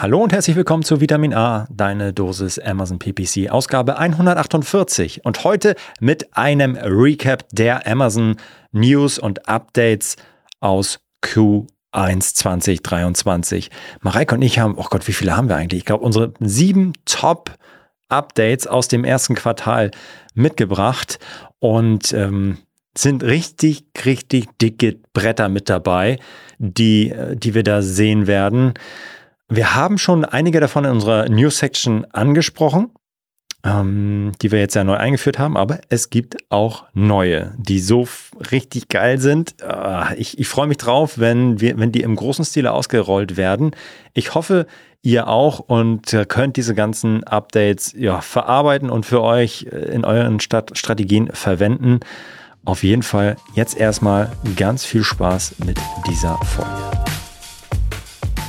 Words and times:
Hallo 0.00 0.22
und 0.22 0.32
herzlich 0.32 0.54
willkommen 0.54 0.84
zu 0.84 1.00
Vitamin 1.00 1.34
A, 1.34 1.66
deine 1.72 2.12
Dosis 2.12 2.60
Amazon 2.60 3.00
PPC, 3.00 3.50
Ausgabe 3.50 3.98
148 3.98 5.24
und 5.24 5.42
heute 5.42 5.74
mit 5.98 6.36
einem 6.36 6.76
Recap 6.76 7.44
der 7.50 7.84
Amazon 7.84 8.36
News 8.70 9.18
und 9.18 9.48
Updates 9.48 10.14
aus 10.60 11.00
Q1 11.24 11.66
2023. 12.32 13.72
Mareike 14.00 14.36
und 14.36 14.42
ich 14.42 14.60
haben, 14.60 14.76
oh 14.78 14.86
Gott, 14.88 15.08
wie 15.08 15.12
viele 15.12 15.36
haben 15.36 15.48
wir 15.48 15.56
eigentlich? 15.56 15.80
Ich 15.80 15.86
glaube, 15.86 16.04
unsere 16.04 16.32
sieben 16.38 16.92
Top 17.04 17.50
Updates 18.08 18.68
aus 18.68 18.86
dem 18.86 19.02
ersten 19.02 19.34
Quartal 19.34 19.90
mitgebracht 20.32 21.18
und 21.58 22.12
ähm, 22.12 22.58
sind 22.96 23.24
richtig, 23.24 23.84
richtig 24.06 24.46
dicke 24.58 25.00
Bretter 25.12 25.48
mit 25.48 25.68
dabei, 25.68 26.20
die, 26.58 27.10
äh, 27.10 27.34
die 27.34 27.54
wir 27.54 27.64
da 27.64 27.82
sehen 27.82 28.28
werden. 28.28 28.74
Wir 29.50 29.74
haben 29.74 29.96
schon 29.96 30.24
einige 30.24 30.60
davon 30.60 30.84
in 30.84 30.90
unserer 30.90 31.28
News-Section 31.28 32.04
angesprochen, 32.12 32.90
ähm, 33.64 34.32
die 34.42 34.52
wir 34.52 34.60
jetzt 34.60 34.74
ja 34.74 34.84
neu 34.84 34.96
eingeführt 34.96 35.38
haben, 35.38 35.56
aber 35.56 35.80
es 35.88 36.10
gibt 36.10 36.36
auch 36.50 36.84
neue, 36.92 37.54
die 37.56 37.80
so 37.80 38.06
richtig 38.50 38.88
geil 38.88 39.18
sind. 39.18 39.54
Äh, 39.62 40.16
ich, 40.16 40.38
ich 40.38 40.48
freue 40.48 40.66
mich 40.66 40.76
drauf, 40.76 41.18
wenn, 41.18 41.60
wir, 41.60 41.78
wenn 41.78 41.92
die 41.92 42.02
im 42.02 42.14
großen 42.14 42.44
Stile 42.44 42.72
ausgerollt 42.72 43.38
werden. 43.38 43.70
Ich 44.12 44.34
hoffe, 44.34 44.66
ihr 45.00 45.28
auch 45.28 45.60
und 45.60 46.12
äh, 46.12 46.26
könnt 46.26 46.56
diese 46.56 46.74
ganzen 46.74 47.24
Updates 47.24 47.94
ja, 47.96 48.20
verarbeiten 48.20 48.90
und 48.90 49.06
für 49.06 49.22
euch 49.22 49.66
äh, 49.72 49.76
in 49.76 50.04
euren 50.04 50.40
Stat 50.40 50.76
Strategien 50.76 51.30
verwenden. 51.32 52.00
Auf 52.66 52.82
jeden 52.82 53.02
Fall 53.02 53.36
jetzt 53.54 53.78
erstmal 53.78 54.30
ganz 54.56 54.84
viel 54.84 55.04
Spaß 55.04 55.54
mit 55.64 55.78
dieser 56.06 56.36
Folge. 56.38 57.17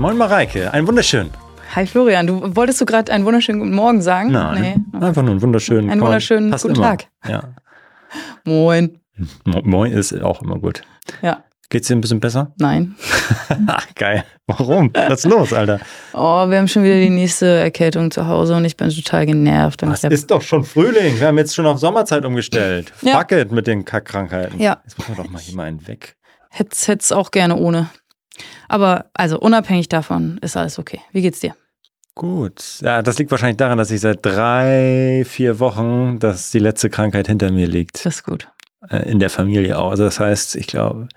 Moin 0.00 0.16
Mareike, 0.16 0.72
ein 0.72 0.86
wunderschön. 0.86 1.28
Hi 1.74 1.84
Florian, 1.84 2.28
du 2.28 2.54
wolltest 2.54 2.80
du 2.80 2.86
gerade 2.86 3.10
einen 3.10 3.24
wunderschönen 3.24 3.58
guten 3.58 3.74
Morgen 3.74 4.00
sagen? 4.00 4.30
Nein, 4.30 4.60
nee. 4.92 5.04
einfach 5.04 5.22
nur 5.22 5.32
einen 5.32 5.42
wunderschönen, 5.42 5.90
einen 5.90 6.00
wunderschönen 6.00 6.52
guten 6.52 6.76
immer. 6.76 6.84
Tag. 6.84 7.08
Ja. 7.28 7.42
Moin. 8.44 9.00
Moin 9.44 9.90
ist 9.90 10.12
auch 10.22 10.40
immer 10.40 10.60
gut. 10.60 10.82
Ja. 11.20 11.42
Geht's 11.68 11.88
dir 11.88 11.96
ein 11.96 12.00
bisschen 12.00 12.20
besser? 12.20 12.54
Nein. 12.60 12.94
Geil. 13.96 14.22
Warum? 14.46 14.92
Was 14.94 15.24
ist 15.24 15.30
los, 15.32 15.52
Alter? 15.52 15.80
Oh, 16.14 16.48
wir 16.48 16.58
haben 16.58 16.68
schon 16.68 16.84
wieder 16.84 16.94
die 16.94 17.10
nächste 17.10 17.46
Erkältung 17.46 18.12
zu 18.12 18.28
Hause 18.28 18.54
und 18.54 18.64
ich 18.64 18.76
bin 18.76 18.90
total 18.90 19.26
genervt. 19.26 19.82
Es 19.82 20.04
ist 20.04 20.30
doch 20.30 20.42
schon 20.42 20.62
Frühling. 20.62 21.18
Wir 21.18 21.26
haben 21.26 21.38
jetzt 21.38 21.56
schon 21.56 21.66
auf 21.66 21.78
Sommerzeit 21.78 22.24
umgestellt. 22.24 22.92
Ja. 23.02 23.18
Fuck 23.18 23.32
it 23.32 23.50
mit 23.50 23.66
den 23.66 23.84
Kackkrankheiten. 23.84 24.60
Ja. 24.60 24.80
Jetzt 24.84 24.96
machen 24.96 25.16
wir 25.16 25.24
doch 25.24 25.30
mal 25.30 25.40
hier 25.40 25.56
mal 25.56 25.64
einen 25.64 25.88
weg. 25.88 26.14
Hätt's, 26.50 26.86
hätt's 26.86 27.10
auch 27.10 27.32
gerne 27.32 27.56
ohne. 27.56 27.88
Aber 28.68 29.06
also 29.14 29.38
unabhängig 29.38 29.88
davon 29.88 30.38
ist 30.42 30.56
alles 30.56 30.78
okay. 30.78 31.00
Wie 31.12 31.22
geht's 31.22 31.40
dir? 31.40 31.54
Gut. 32.14 32.80
Ja, 32.82 33.00
das 33.00 33.18
liegt 33.18 33.30
wahrscheinlich 33.30 33.58
daran, 33.58 33.78
dass 33.78 33.92
ich 33.92 34.00
seit 34.00 34.26
drei, 34.26 35.24
vier 35.24 35.60
Wochen, 35.60 36.18
dass 36.18 36.50
die 36.50 36.58
letzte 36.58 36.90
Krankheit 36.90 37.28
hinter 37.28 37.52
mir 37.52 37.68
liegt. 37.68 38.04
Das 38.04 38.16
ist 38.16 38.24
gut. 38.24 38.48
Äh, 38.90 39.08
in 39.10 39.20
der 39.20 39.30
Familie 39.30 39.78
auch. 39.78 39.90
Also 39.90 40.04
das 40.04 40.18
heißt, 40.18 40.56
ich 40.56 40.66
glaube, 40.66 41.08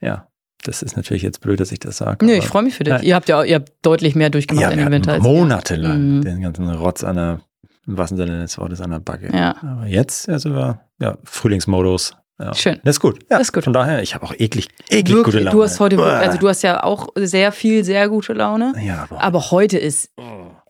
ja, 0.00 0.28
das 0.62 0.82
ist 0.82 0.96
natürlich 0.96 1.22
jetzt 1.22 1.40
blöd, 1.40 1.60
dass 1.60 1.72
ich 1.72 1.80
das 1.80 1.96
sage. 1.96 2.24
Nö, 2.24 2.32
ich 2.32 2.46
freue 2.46 2.62
mich 2.62 2.74
für 2.74 2.84
dich. 2.84 2.94
Ja, 2.94 3.00
ihr 3.00 3.14
habt 3.14 3.28
ja 3.28 3.42
ihr 3.42 3.56
habt 3.56 3.72
deutlich 3.82 4.14
mehr 4.14 4.30
durchgemacht 4.30 4.62
ja, 4.62 4.70
in 4.70 4.78
dem 4.78 4.90
Winter. 4.90 5.18
Monatelang 5.20 6.16
mhm. 6.18 6.22
den 6.22 6.40
ganzen 6.40 6.68
Rotz 6.70 7.04
an 7.04 7.16
der, 7.16 7.40
im 7.86 7.96
wahrsten 7.96 8.16
Sinne 8.16 8.40
des 8.40 8.58
Wortes, 8.58 8.80
an 8.80 8.90
der 8.90 9.00
Backe. 9.00 9.30
Ja. 9.34 9.56
Aber 9.62 9.86
jetzt, 9.86 10.28
also 10.28 10.54
war 10.54 10.88
ja, 11.00 11.16
Frühlingsmodus. 11.24 12.16
Ja. 12.40 12.54
Schön. 12.54 12.80
Das 12.84 12.96
ist 12.96 13.00
gut. 13.00 13.18
Ja, 13.30 13.38
das 13.38 13.48
ist 13.48 13.52
gut. 13.52 13.64
Von 13.64 13.72
daher, 13.72 14.00
ich 14.02 14.14
habe 14.14 14.24
auch 14.24 14.32
eklig, 14.32 14.68
eklig 14.88 15.08
Wirklich, 15.08 15.24
gute 15.24 15.38
Laune. 15.40 15.56
Du 15.56 15.62
hast 15.62 15.80
heute, 15.80 16.02
also 16.02 16.38
du 16.38 16.48
hast 16.48 16.62
ja 16.62 16.84
auch 16.84 17.08
sehr 17.16 17.50
viel, 17.50 17.82
sehr 17.82 18.08
gute 18.08 18.32
Laune. 18.32 18.74
Ja, 18.80 19.08
aber, 19.10 19.20
aber 19.20 19.50
heute 19.50 19.76
ist 19.76 20.12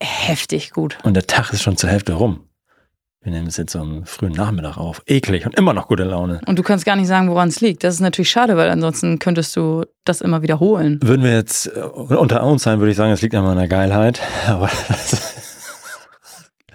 heftig 0.01 0.71
gut. 0.71 0.97
Und 1.03 1.15
der 1.15 1.27
Tag 1.27 1.53
ist 1.53 1.63
schon 1.63 1.77
zur 1.77 1.91
Hälfte 1.91 2.15
rum. 2.15 2.49
Wir 3.21 3.33
nehmen 3.33 3.49
es 3.49 3.59
jetzt 3.59 3.73
so 3.73 3.81
einen 3.83 4.07
frühen 4.07 4.33
Nachmittag 4.33 4.79
auf. 4.79 5.03
Eklig 5.07 5.45
und 5.45 5.55
immer 5.57 5.75
noch 5.75 5.89
gute 5.89 6.05
Laune. 6.05 6.41
Und 6.47 6.59
du 6.59 6.63
kannst 6.63 6.87
gar 6.87 6.97
nicht 6.97 7.09
sagen, 7.09 7.29
woran 7.29 7.49
es 7.49 7.61
liegt. 7.61 7.85
Das 7.85 7.95
ist 7.95 8.01
natürlich 8.01 8.31
schade, 8.31 8.57
weil 8.57 8.71
ansonsten 8.71 9.19
könntest 9.19 9.55
du 9.57 9.85
das 10.05 10.23
immer 10.23 10.41
wiederholen. 10.41 10.99
Würden 11.03 11.25
wir 11.25 11.35
jetzt 11.35 11.67
äh, 11.67 11.81
unter 11.81 12.43
uns 12.45 12.63
sein, 12.63 12.79
würde 12.79 12.93
ich 12.93 12.97
sagen, 12.97 13.13
es 13.13 13.21
liegt 13.21 13.35
an 13.35 13.45
meiner 13.45 13.69
Geilheit. 13.69 14.23
Aber 14.47 14.71
das, 14.89 15.67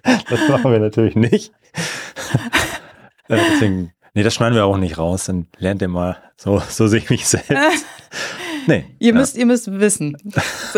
das 0.03 0.49
machen 0.49 0.71
wir 0.71 0.79
natürlich 0.79 1.15
nicht. 1.15 1.51
Äh, 3.29 3.37
deswegen, 3.53 3.93
nee, 4.13 4.23
das 4.23 4.33
schneiden 4.33 4.55
wir 4.55 4.65
auch 4.65 4.77
nicht 4.77 4.97
raus. 4.97 5.25
Dann 5.25 5.47
lernt 5.57 5.81
ihr 5.81 5.87
mal, 5.87 6.17
so, 6.37 6.61
so 6.69 6.87
sehe 6.87 6.99
ich 6.99 7.09
mich 7.09 7.27
selbst. 7.27 7.51
Nee. 8.67 8.85
Ihr, 8.99 9.13
ja. 9.13 9.19
müsst, 9.19 9.35
ihr 9.35 9.45
müsst 9.45 9.71
wissen. 9.79 10.17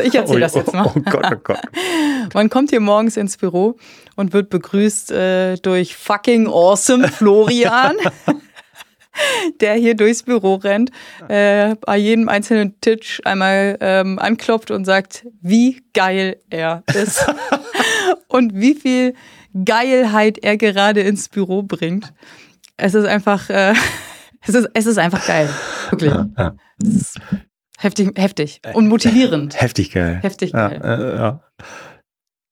Ich 0.03 0.15
erzähle 0.15 0.39
das 0.41 0.55
jetzt 0.55 0.73
mal. 0.73 0.87
Oh, 0.87 0.93
oh 0.95 1.01
Gott, 1.01 1.25
oh 1.31 1.39
Gott. 1.43 1.61
Man 2.33 2.49
kommt 2.49 2.71
hier 2.71 2.79
morgens 2.79 3.17
ins 3.17 3.37
Büro 3.37 3.77
und 4.15 4.33
wird 4.33 4.49
begrüßt 4.49 5.11
äh, 5.11 5.55
durch 5.57 5.95
fucking 5.95 6.47
awesome 6.47 7.07
Florian, 7.07 7.95
der 9.61 9.75
hier 9.75 9.95
durchs 9.95 10.23
Büro 10.23 10.55
rennt, 10.55 10.91
äh, 11.27 11.75
bei 11.75 11.97
jedem 11.97 12.27
einzelnen 12.27 12.79
Tisch 12.81 13.21
einmal 13.23 13.77
ähm, 13.81 14.19
anklopft 14.19 14.71
und 14.71 14.85
sagt, 14.85 15.27
wie 15.41 15.83
geil 15.93 16.37
er 16.49 16.83
ist 16.93 17.25
und 18.27 18.55
wie 18.55 18.73
viel 18.73 19.13
Geilheit 19.63 20.39
er 20.39 20.57
gerade 20.57 21.01
ins 21.01 21.29
Büro 21.29 21.61
bringt. 21.63 22.13
Es 22.77 22.93
ist 22.93 23.05
einfach, 23.05 23.49
äh, 23.49 23.73
es, 24.41 24.55
ist, 24.55 24.69
es 24.73 24.85
ist 24.85 24.97
einfach 24.97 25.25
geil. 25.25 25.49
Wirklich. 25.89 26.11
Ja, 26.11 26.27
ja. 26.37 26.55
Heftig, 27.77 28.17
heftig 28.17 28.61
und 28.73 28.87
motivierend. 28.87 29.59
Heftig 29.61 29.91
geil. 29.91 30.19
Heftig 30.21 30.53
geil. 30.53 30.79
Ja, 30.81 30.95
äh, 30.95 31.15
ja. 31.15 31.43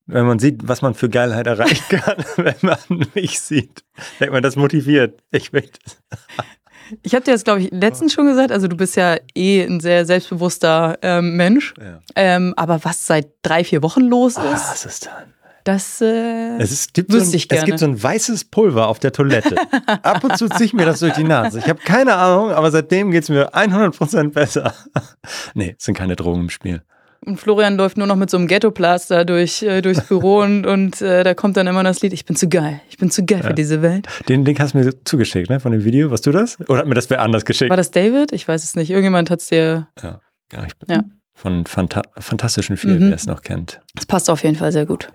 Wenn 0.05 0.25
man 0.25 0.37
sieht, 0.37 0.67
was 0.67 0.81
man 0.81 0.95
für 0.95 1.09
Geilheit 1.09 1.47
erreichen 1.47 1.83
kann, 1.89 2.23
wenn 2.35 2.55
man 2.61 2.77
mich 3.13 3.39
sieht, 3.39 3.83
denkt 4.19 4.33
man, 4.33 4.43
das 4.43 4.55
motiviert. 4.55 5.21
Ich 5.31 5.53
möchte 5.53 5.79
Ich 7.01 7.15
habe 7.15 7.23
dir 7.23 7.31
das, 7.31 7.43
glaube 7.43 7.61
ich, 7.61 7.71
letztens 7.71 8.13
schon 8.13 8.27
gesagt. 8.27 8.51
Also, 8.51 8.67
du 8.67 8.75
bist 8.75 8.95
ja 8.97 9.17
eh 9.33 9.63
ein 9.63 9.79
sehr 9.79 10.05
selbstbewusster 10.05 10.97
ähm, 11.01 11.37
Mensch. 11.37 11.73
Ja. 11.79 12.01
Ähm, 12.15 12.53
aber 12.57 12.83
was 12.83 13.07
seit 13.07 13.29
drei, 13.41 13.63
vier 13.63 13.81
Wochen 13.81 14.01
los 14.01 14.33
ist, 14.33 14.43
oh, 14.43 14.51
was 14.51 14.85
ist 14.85 15.05
dann? 15.05 15.32
Das 15.63 16.01
äh, 16.01 16.57
Es, 16.57 16.71
ist, 16.71 16.93
gibt 16.93 17.11
wüsste 17.11 17.25
so 17.25 17.31
ein, 17.31 17.35
ich 17.37 17.47
gerne. 17.49 17.61
es 17.61 17.65
gibt 17.65 17.79
so 17.79 17.85
ein 17.85 18.01
weißes 18.01 18.45
Pulver 18.45 18.87
auf 18.87 18.99
der 18.99 19.11
Toilette. 19.11 19.55
Ab 19.87 20.23
und 20.23 20.37
zu 20.37 20.47
ziehe 20.49 20.65
ich 20.65 20.73
mir 20.73 20.85
das 20.85 20.99
durch 20.99 21.13
die 21.13 21.23
Nase. 21.23 21.59
Ich 21.59 21.67
habe 21.69 21.79
keine 21.83 22.15
Ahnung, 22.15 22.51
aber 22.51 22.71
seitdem 22.71 23.11
geht 23.11 23.23
es 23.23 23.29
mir 23.29 23.53
100% 23.55 24.31
besser. 24.31 24.73
nee, 25.53 25.75
es 25.77 25.85
sind 25.85 25.95
keine 25.97 26.15
Drogen 26.15 26.41
im 26.41 26.49
Spiel. 26.49 26.81
Und 27.25 27.39
Florian 27.39 27.77
läuft 27.77 27.95
nur 27.97 28.05
noch 28.05 28.17
mit 28.17 28.29
so 28.29 28.35
einem 28.35 28.47
Ghetto-Plaster 28.47 29.23
durch, 29.23 29.63
äh, 29.63 29.81
durchs 29.81 30.01
Büro 30.07 30.41
und, 30.41 30.65
und 30.65 31.01
äh, 31.01 31.23
da 31.23 31.33
kommt 31.33 31.55
dann 31.55 31.67
immer 31.67 31.81
das 31.83 32.01
Lied, 32.01 32.11
ich 32.11 32.25
bin 32.25 32.35
zu 32.35 32.49
geil, 32.49 32.81
ich 32.89 32.97
bin 32.97 33.11
zu 33.11 33.25
geil 33.25 33.39
Ja. 33.41 33.47
für 33.47 33.53
diese 33.53 33.81
Welt. 33.81 34.07
Den 34.27 34.43
Link 34.43 34.59
hast 34.59 34.73
du 34.73 34.79
mir 34.79 35.03
zugeschickt, 35.05 35.49
ne? 35.49 35.61
Von 35.61 35.71
dem 35.71 35.85
Video. 35.85 36.11
Warst 36.11 36.25
du 36.25 36.31
das? 36.33 36.59
Oder 36.67 36.79
hat 36.79 36.87
mir 36.87 36.95
das 36.95 37.09
wer 37.09 37.21
anders 37.21 37.45
geschickt? 37.45 37.69
War 37.69 37.77
das 37.77 37.91
David? 37.91 38.33
Ich 38.33 38.45
weiß 38.45 38.61
es 38.63 38.75
nicht. 38.75 38.89
Irgendjemand 38.89 39.29
hat 39.29 39.39
es 39.39 39.47
dir. 39.47 39.87
Ja, 40.03 40.19
ja, 40.51 40.65
ich 40.65 40.75
bin 40.75 40.93
Ja. 40.97 41.03
von 41.33 41.65
Phanta 41.65 42.01
Fantastischen 42.19 42.75
Vier, 42.75 42.95
Mhm. 42.95 43.07
wer 43.07 43.15
es 43.15 43.25
noch 43.25 43.41
kennt. 43.41 43.79
Das 43.95 44.05
passt 44.05 44.29
auf 44.29 44.43
jeden 44.43 44.57
Fall 44.57 44.73
sehr 44.73 44.85
gut. 44.85 45.07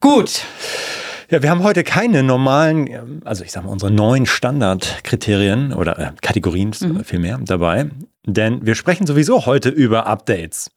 Gut. 0.00 0.42
Ja, 1.30 1.42
wir 1.42 1.50
haben 1.50 1.64
heute 1.64 1.82
keine 1.82 2.22
normalen, 2.22 3.20
also 3.24 3.42
ich 3.42 3.50
sag 3.52 3.64
mal, 3.64 3.70
unsere 3.70 3.90
neuen 3.90 4.26
Standardkriterien 4.26 5.72
oder 5.72 5.98
äh, 5.98 6.12
Kategorien 6.22 6.72
Mhm. 6.80 7.04
vielmehr 7.04 7.38
dabei. 7.42 7.90
Denn 8.24 8.64
wir 8.64 8.74
sprechen 8.74 9.06
sowieso 9.06 9.46
heute 9.46 9.68
über 9.68 10.06
Updates. 10.06 10.70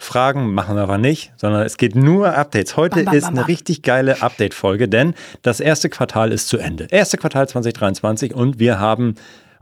Fragen 0.00 0.54
machen 0.54 0.76
wir 0.76 0.82
aber 0.82 0.98
nicht, 0.98 1.32
sondern 1.36 1.62
es 1.62 1.76
geht 1.76 1.96
nur 1.96 2.32
Updates. 2.36 2.76
Heute 2.76 2.96
Bam, 2.96 3.04
bam, 3.06 3.14
ist 3.14 3.24
bam, 3.24 3.38
eine 3.38 3.48
richtig 3.48 3.82
geile 3.82 4.22
Update-Folge, 4.22 4.88
denn 4.88 5.14
das 5.42 5.58
erste 5.58 5.88
Quartal 5.88 6.30
ist 6.30 6.46
zu 6.48 6.58
Ende. 6.58 6.86
Erste 6.90 7.16
Quartal 7.18 7.48
2023 7.48 8.32
und 8.34 8.60
wir 8.60 8.78
haben 8.78 9.16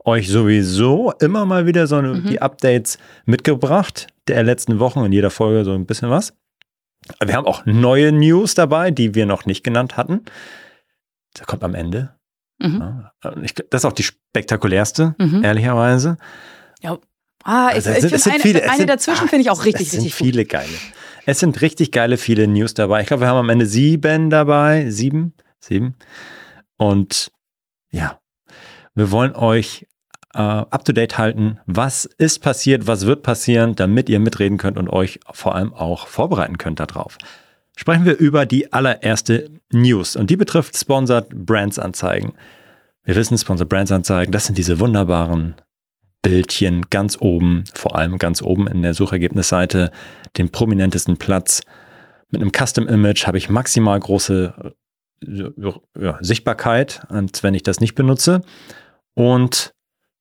euch 0.04 0.28
sowieso 0.28 1.12
immer 1.20 1.46
mal 1.46 1.64
wieder 1.66 1.86
so 1.86 1.96
eine, 1.96 2.08
Mhm. 2.14 2.26
die 2.26 2.42
Updates 2.42 2.98
mitgebracht, 3.24 4.08
der 4.28 4.42
letzten 4.42 4.78
Wochen 4.78 5.02
in 5.04 5.12
jeder 5.12 5.30
Folge 5.30 5.64
so 5.64 5.72
ein 5.72 5.86
bisschen 5.86 6.10
was. 6.10 6.34
Wir 7.24 7.34
haben 7.34 7.46
auch 7.46 7.64
neue 7.66 8.12
News 8.12 8.54
dabei, 8.54 8.90
die 8.90 9.14
wir 9.14 9.26
noch 9.26 9.46
nicht 9.46 9.62
genannt 9.64 9.96
hatten. 9.96 10.24
Das 11.34 11.46
kommt 11.46 11.64
am 11.64 11.74
Ende. 11.74 12.14
Mhm. 12.58 13.04
Ja, 13.22 13.36
ich, 13.42 13.54
das 13.54 13.82
ist 13.82 13.84
auch 13.84 13.92
die 13.92 14.02
spektakulärste, 14.04 15.14
Mhm. 15.18 15.44
ehrlicherweise. 15.44 16.16
Ah, 17.48 17.68
ich, 17.68 17.74
Also 17.76 17.90
es 17.90 17.96
ich 17.96 18.00
sind- 18.02 18.12
es 18.14 18.24
sind 18.24 18.32
eine, 18.34 18.42
viele- 18.42 18.62
eine 18.64 18.76
sind- 18.76 18.90
dazwischen 18.90 19.24
ah, 19.26 19.28
finde 19.28 19.42
ich 19.42 19.50
auch 19.50 19.64
richtig, 19.64 19.86
es 19.86 19.92
sind 19.92 20.00
richtig 20.02 20.18
gut. 20.18 20.26
viele 20.26 20.44
geile. 20.46 20.72
Es 21.26 21.38
sind 21.38 21.60
richtig 21.60 21.92
geile, 21.92 22.16
viele 22.16 22.48
News 22.48 22.74
dabei. 22.74 23.02
Ich 23.02 23.06
glaube, 23.06 23.20
wir 23.22 23.28
haben 23.28 23.36
am 23.38 23.50
Ende 23.50 23.66
sieben 23.66 24.30
dabei. 24.30 24.90
Sieben? 24.90 25.32
Sieben. 25.60 25.94
Und 26.76 27.30
ja, 27.92 28.18
wir 28.96 29.12
wollen 29.12 29.32
euch 29.36 29.86
äh, 30.36 30.66
up 30.70 30.84
to 30.84 30.92
date 30.92 31.18
halten. 31.18 31.58
Was 31.66 32.04
ist 32.04 32.40
passiert? 32.40 32.86
Was 32.86 33.06
wird 33.06 33.22
passieren, 33.22 33.74
damit 33.74 34.08
ihr 34.08 34.20
mitreden 34.20 34.58
könnt 34.58 34.76
und 34.76 34.88
euch 34.88 35.20
vor 35.32 35.54
allem 35.54 35.72
auch 35.72 36.06
vorbereiten 36.06 36.58
könnt 36.58 36.78
darauf. 36.78 37.18
Sprechen 37.76 38.04
wir 38.04 38.16
über 38.16 38.46
die 38.46 38.72
allererste 38.72 39.50
News 39.70 40.16
und 40.16 40.30
die 40.30 40.36
betrifft 40.36 40.76
Sponsored 40.76 41.28
Brands 41.30 41.78
Anzeigen. 41.78 42.34
Wir 43.04 43.16
wissen, 43.16 43.36
Sponsored 43.38 43.68
Brands 43.68 43.92
Anzeigen, 43.92 44.32
das 44.32 44.46
sind 44.46 44.58
diese 44.58 44.80
wunderbaren 44.80 45.54
Bildchen 46.22 46.86
ganz 46.90 47.18
oben, 47.20 47.64
vor 47.74 47.96
allem 47.96 48.18
ganz 48.18 48.42
oben 48.42 48.66
in 48.66 48.82
der 48.82 48.94
Suchergebnisseite, 48.94 49.92
den 50.36 50.50
prominentesten 50.50 51.18
Platz. 51.18 51.62
Mit 52.30 52.40
einem 52.40 52.50
Custom 52.50 52.88
Image 52.88 53.26
habe 53.26 53.38
ich 53.38 53.48
maximal 53.48 54.00
große 54.00 54.74
äh, 55.24 55.50
ja, 56.00 56.18
Sichtbarkeit, 56.20 57.06
wenn 57.08 57.54
ich 57.54 57.62
das 57.62 57.80
nicht 57.80 57.94
benutze. 57.94 58.42
Und 59.14 59.75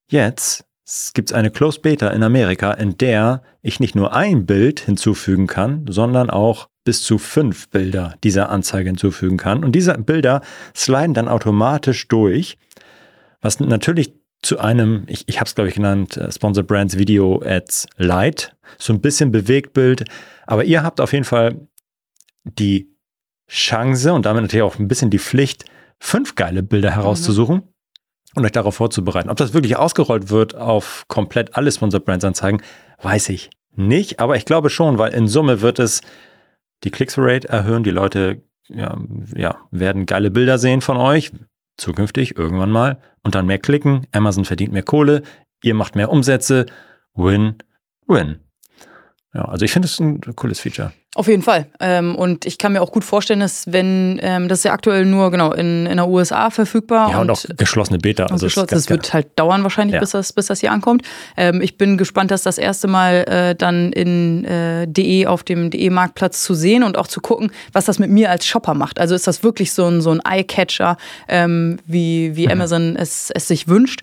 jetzt 0.07 0.65
gibt 1.13 1.31
es 1.31 1.35
eine 1.35 1.49
Closed 1.49 1.81
Beta 1.81 2.09
in 2.09 2.23
Amerika, 2.23 2.71
in 2.71 2.97
der 2.97 3.41
ich 3.61 3.79
nicht 3.79 3.95
nur 3.95 4.13
ein 4.13 4.45
Bild 4.45 4.79
hinzufügen 4.79 5.47
kann, 5.47 5.85
sondern 5.89 6.29
auch 6.29 6.69
bis 6.83 7.01
zu 7.01 7.17
fünf 7.17 7.69
Bilder 7.69 8.15
dieser 8.23 8.49
Anzeige 8.49 8.89
hinzufügen 8.89 9.37
kann. 9.37 9.63
Und 9.63 9.71
diese 9.71 9.95
Bilder 9.95 10.41
sliden 10.75 11.15
dann 11.15 11.27
automatisch 11.27 12.07
durch, 12.07 12.57
was 13.41 13.59
natürlich 13.59 14.13
zu 14.43 14.59
einem, 14.59 15.05
ich, 15.07 15.27
ich 15.27 15.39
habe 15.39 15.47
es 15.47 15.55
glaube 15.55 15.69
ich 15.69 15.75
genannt, 15.75 16.17
äh, 16.17 16.31
Sponsor 16.31 16.63
Brands 16.63 16.99
Video 16.99 17.41
Ads 17.43 17.87
Lite, 17.97 18.49
so 18.77 18.93
ein 18.93 19.01
bisschen 19.01 19.31
Bewegtbild, 19.31 20.05
aber 20.45 20.63
ihr 20.65 20.83
habt 20.83 21.01
auf 21.01 21.13
jeden 21.13 21.25
Fall 21.25 21.67
die 22.43 22.91
Chance 23.49 24.13
und 24.13 24.27
damit 24.27 24.43
natürlich 24.43 24.63
auch 24.63 24.77
ein 24.77 24.87
bisschen 24.87 25.09
die 25.09 25.19
Pflicht, 25.19 25.65
fünf 25.99 26.35
geile 26.35 26.61
Bilder 26.61 26.91
herauszusuchen 26.91 27.63
und 28.35 28.45
euch 28.45 28.51
darauf 28.51 28.75
vorzubereiten. 28.75 29.29
Ob 29.29 29.37
das 29.37 29.53
wirklich 29.53 29.77
ausgerollt 29.77 30.29
wird 30.29 30.55
auf 30.55 31.05
komplett 31.07 31.55
alle 31.55 31.71
Sponsor 31.71 31.99
Brands 31.99 32.25
Anzeigen, 32.25 32.61
weiß 33.01 33.29
ich 33.29 33.49
nicht, 33.75 34.19
aber 34.19 34.37
ich 34.37 34.45
glaube 34.45 34.69
schon, 34.69 34.97
weil 34.97 35.13
in 35.13 35.27
Summe 35.27 35.61
wird 35.61 35.79
es 35.79 36.01
die 36.83 36.91
Click-Rate 36.91 37.49
erhöhen, 37.49 37.83
die 37.83 37.91
Leute 37.91 38.43
ja, 38.67 38.97
ja, 39.35 39.57
werden 39.71 40.05
geile 40.05 40.31
Bilder 40.31 40.57
sehen 40.57 40.81
von 40.81 40.97
euch, 40.97 41.31
zukünftig 41.77 42.37
irgendwann 42.37 42.71
mal 42.71 42.99
und 43.23 43.35
dann 43.35 43.45
mehr 43.45 43.59
klicken. 43.59 44.07
Amazon 44.11 44.45
verdient 44.45 44.73
mehr 44.73 44.83
Kohle, 44.83 45.23
ihr 45.61 45.73
macht 45.73 45.95
mehr 45.95 46.11
Umsätze. 46.11 46.65
Win, 47.13 47.55
win. 48.07 48.39
Ja, 49.35 49.45
also 49.45 49.65
ich 49.65 49.71
finde 49.71 49.87
es 49.87 49.99
ein 49.99 50.21
cooles 50.35 50.59
Feature. 50.61 50.93
Auf 51.13 51.27
jeden 51.29 51.43
Fall. 51.43 51.67
Ähm, 51.79 52.13
und 52.15 52.45
ich 52.45 52.57
kann 52.57 52.73
mir 52.73 52.81
auch 52.81 52.91
gut 52.91 53.05
vorstellen, 53.05 53.39
dass 53.39 53.71
wenn, 53.71 54.19
ähm, 54.21 54.49
das 54.49 54.59
ist 54.59 54.63
ja 54.65 54.73
aktuell 54.73 55.05
nur 55.05 55.31
genau 55.31 55.53
in, 55.53 55.85
in 55.85 55.95
der 55.95 56.09
USA 56.09 56.49
verfügbar. 56.49 57.09
Ja, 57.09 57.19
und, 57.21 57.29
auch 57.29 57.41
geschlossene 57.55 57.99
Beta. 57.99 58.23
und 58.23 58.33
Also 58.33 58.47
geschlossen. 58.47 58.67
Das 58.71 58.89
wird 58.89 59.13
halt 59.13 59.27
dauern 59.37 59.63
wahrscheinlich, 59.63 59.93
Ja. 59.93 59.99
bis, 60.01 60.09
das, 60.11 60.33
bis 60.33 60.47
das 60.47 60.59
hier 60.59 60.73
ankommt. 60.73 61.03
Ähm, 61.37 61.61
ich 61.61 61.77
bin 61.77 61.97
gespannt, 61.97 62.31
das 62.31 62.43
das 62.43 62.57
erste 62.57 62.87
Mal 62.89 63.23
äh, 63.29 63.55
dann 63.55 63.93
in 63.93 64.43
äh, 64.43 64.87
DE 64.89 65.27
auf 65.27 65.43
dem 65.43 65.69
DE-Marktplatz 65.69 66.43
zu 66.43 66.53
sehen 66.53 66.83
und 66.83 66.97
auch 66.97 67.07
zu 67.07 67.21
gucken, 67.21 67.49
was 67.71 67.85
das 67.85 67.97
mit 67.97 68.09
mir 68.09 68.29
als 68.29 68.45
Shopper 68.45 68.73
macht. 68.73 68.99
Also 68.99 69.15
ist 69.15 69.25
das 69.27 69.41
wirklich 69.41 69.71
so 69.71 69.85
ein, 69.85 70.01
so 70.01 70.11
ein 70.11 70.19
Eye-Catcher, 70.19 70.97
ähm, 71.29 71.77
wie, 71.85 72.35
wie 72.35 72.49
Amazon 72.49 72.97
es, 72.97 73.31
es 73.31 73.47
sich 73.47 73.69
wünscht. 73.69 74.01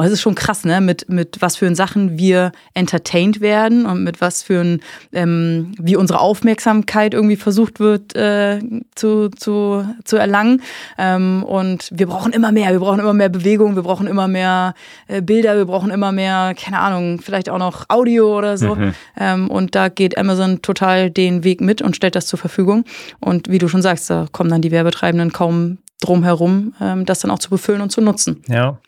Und 0.00 0.06
es 0.06 0.12
ist 0.12 0.22
schon 0.22 0.34
krass, 0.34 0.64
ne? 0.64 0.80
Mit, 0.80 1.10
mit 1.10 1.36
was 1.40 1.56
für 1.56 1.74
Sachen 1.74 2.16
wir 2.16 2.52
entertained 2.72 3.42
werden 3.42 3.84
und 3.84 4.02
mit 4.02 4.22
was 4.22 4.42
für 4.42 4.58
ein, 4.58 4.80
ähm, 5.12 5.74
wie 5.78 5.94
unsere 5.94 6.20
Aufmerksamkeit 6.20 7.12
irgendwie 7.12 7.36
versucht 7.36 7.80
wird 7.80 8.16
äh, 8.16 8.60
zu, 8.94 9.28
zu, 9.28 9.84
zu 10.04 10.16
erlangen. 10.16 10.62
Ähm, 10.96 11.42
und 11.42 11.90
wir 11.92 12.06
brauchen 12.06 12.32
immer 12.32 12.50
mehr, 12.50 12.70
wir 12.70 12.78
brauchen 12.78 12.98
immer 12.98 13.12
mehr 13.12 13.28
Bewegung, 13.28 13.76
wir 13.76 13.82
brauchen 13.82 14.06
immer 14.06 14.26
mehr 14.26 14.72
äh, 15.06 15.20
Bilder, 15.20 15.58
wir 15.58 15.66
brauchen 15.66 15.90
immer 15.90 16.12
mehr, 16.12 16.54
keine 16.58 16.78
Ahnung, 16.78 17.20
vielleicht 17.20 17.50
auch 17.50 17.58
noch 17.58 17.84
Audio 17.90 18.38
oder 18.38 18.56
so. 18.56 18.78
Ähm, 19.18 19.50
und 19.50 19.74
da 19.74 19.90
geht 19.90 20.16
Amazon 20.16 20.62
total 20.62 21.10
den 21.10 21.44
Weg 21.44 21.60
mit 21.60 21.82
und 21.82 21.94
stellt 21.94 22.16
das 22.16 22.24
zur 22.24 22.38
Verfügung. 22.38 22.84
Und 23.18 23.50
wie 23.50 23.58
du 23.58 23.68
schon 23.68 23.82
sagst, 23.82 24.08
da 24.08 24.28
kommen 24.32 24.48
dann 24.48 24.62
die 24.62 24.70
Werbetreibenden 24.70 25.30
kaum 25.30 25.76
drum 26.00 26.24
herum, 26.24 26.72
ähm, 26.80 27.04
das 27.04 27.20
dann 27.20 27.30
auch 27.30 27.38
zu 27.38 27.50
befüllen 27.50 27.82
und 27.82 27.92
zu 27.92 28.00
nutzen. 28.00 28.42
Ja. 28.48 28.78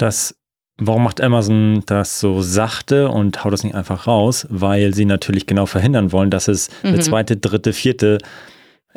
Das, 0.00 0.34
warum 0.78 1.04
macht 1.04 1.20
Amazon 1.20 1.82
das 1.86 2.20
so 2.20 2.40
sachte 2.42 3.08
und 3.10 3.44
haut 3.44 3.52
das 3.52 3.64
nicht 3.64 3.74
einfach 3.74 4.06
raus? 4.06 4.46
Weil 4.50 4.94
sie 4.94 5.04
natürlich 5.04 5.46
genau 5.46 5.66
verhindern 5.66 6.12
wollen, 6.12 6.30
dass 6.30 6.48
es 6.48 6.68
eine 6.82 6.96
Mhm. 6.96 7.02
zweite, 7.02 7.36
dritte, 7.36 7.72
vierte 7.72 8.18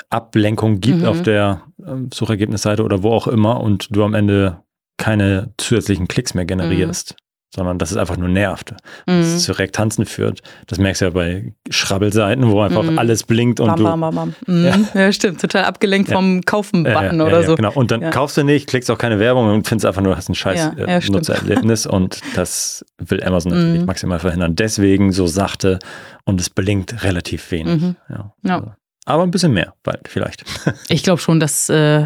Ablenkung 0.09 0.79
gibt 0.79 0.99
Mhm. 1.01 1.05
auf 1.05 1.21
der 1.21 1.63
ähm, 1.85 2.09
Suchergebnisseite 2.13 2.83
oder 2.83 3.03
wo 3.03 3.11
auch 3.11 3.27
immer 3.27 3.61
und 3.61 3.95
du 3.95 4.03
am 4.03 4.13
Ende 4.13 4.59
keine 4.97 5.53
zusätzlichen 5.57 6.07
Klicks 6.07 6.33
mehr 6.33 6.45
generierst. 6.45 7.15
Sondern 7.55 7.77
dass 7.77 7.91
es 7.91 7.97
einfach 7.97 8.17
nur 8.17 8.29
nervt. 8.29 8.71
Dass 9.05 9.15
Mhm. 9.15 9.21
es 9.35 9.43
zu 9.43 9.51
Rektanzen 9.59 10.05
führt. 10.07 10.41
Das 10.65 10.79
merkst 10.79 11.01
du 11.01 11.05
ja 11.05 11.11
bei 11.11 11.53
Schrabbelseiten, 11.69 12.49
wo 12.49 12.61
einfach 12.61 12.81
Mhm. 12.83 12.97
alles 12.97 13.23
blinkt 13.23 13.59
und 13.59 13.67
Bam, 13.67 13.83
bam, 13.83 13.99
bam, 14.01 14.15
bam. 14.15 14.35
Mhm. 14.47 14.87
Ja. 14.95 15.11
stimmt. 15.11 15.39
Total 15.39 15.65
abgelenkt 15.65 16.09
Ja. 16.09 16.15
vom 16.15 16.41
Kaufen-Button 16.41 17.19
ja, 17.19 17.25
oder 17.25 17.41
ja, 17.41 17.45
so. 17.47 17.55
Genau. 17.55 17.71
Und 17.73 17.91
dann 17.91 18.01
Ja. 18.01 18.09
kaufst 18.09 18.37
du 18.37 18.43
nicht, 18.43 18.67
klickst 18.67 18.89
auch 18.89 18.97
keine 18.97 19.19
Werbung 19.19 19.49
und 19.53 19.67
findest 19.67 19.85
einfach 19.85 20.01
nur, 20.01 20.17
hast 20.17 20.29
ein 20.29 20.35
scheiß 20.35 20.57
Ja, 20.77 20.83
äh, 20.83 20.99
ja. 20.99 21.11
Nutzererlebnis 21.11 21.85
und 21.85 22.21
das 22.35 22.83
will 22.97 23.23
Amazon 23.23 23.51
natürlich 23.51 23.81
Mhm. 23.81 23.85
maximal 23.85 24.17
verhindern. 24.19 24.55
Deswegen 24.55 25.11
so 25.11 25.27
sachte 25.27 25.77
und 26.25 26.41
es 26.41 26.49
blinkt 26.49 27.03
relativ 27.03 27.51
wenig. 27.51 27.81
Mhm. 27.81 27.95
Ja. 28.09 28.33
Ja. 28.43 28.55
Also, 28.55 28.71
aber 29.05 29.23
ein 29.23 29.31
bisschen 29.31 29.53
mehr, 29.53 29.73
bald 29.83 30.07
vielleicht. 30.07 30.43
Ich 30.89 31.03
glaube 31.03 31.21
schon, 31.21 31.39
dass, 31.39 31.69
äh, 31.69 32.05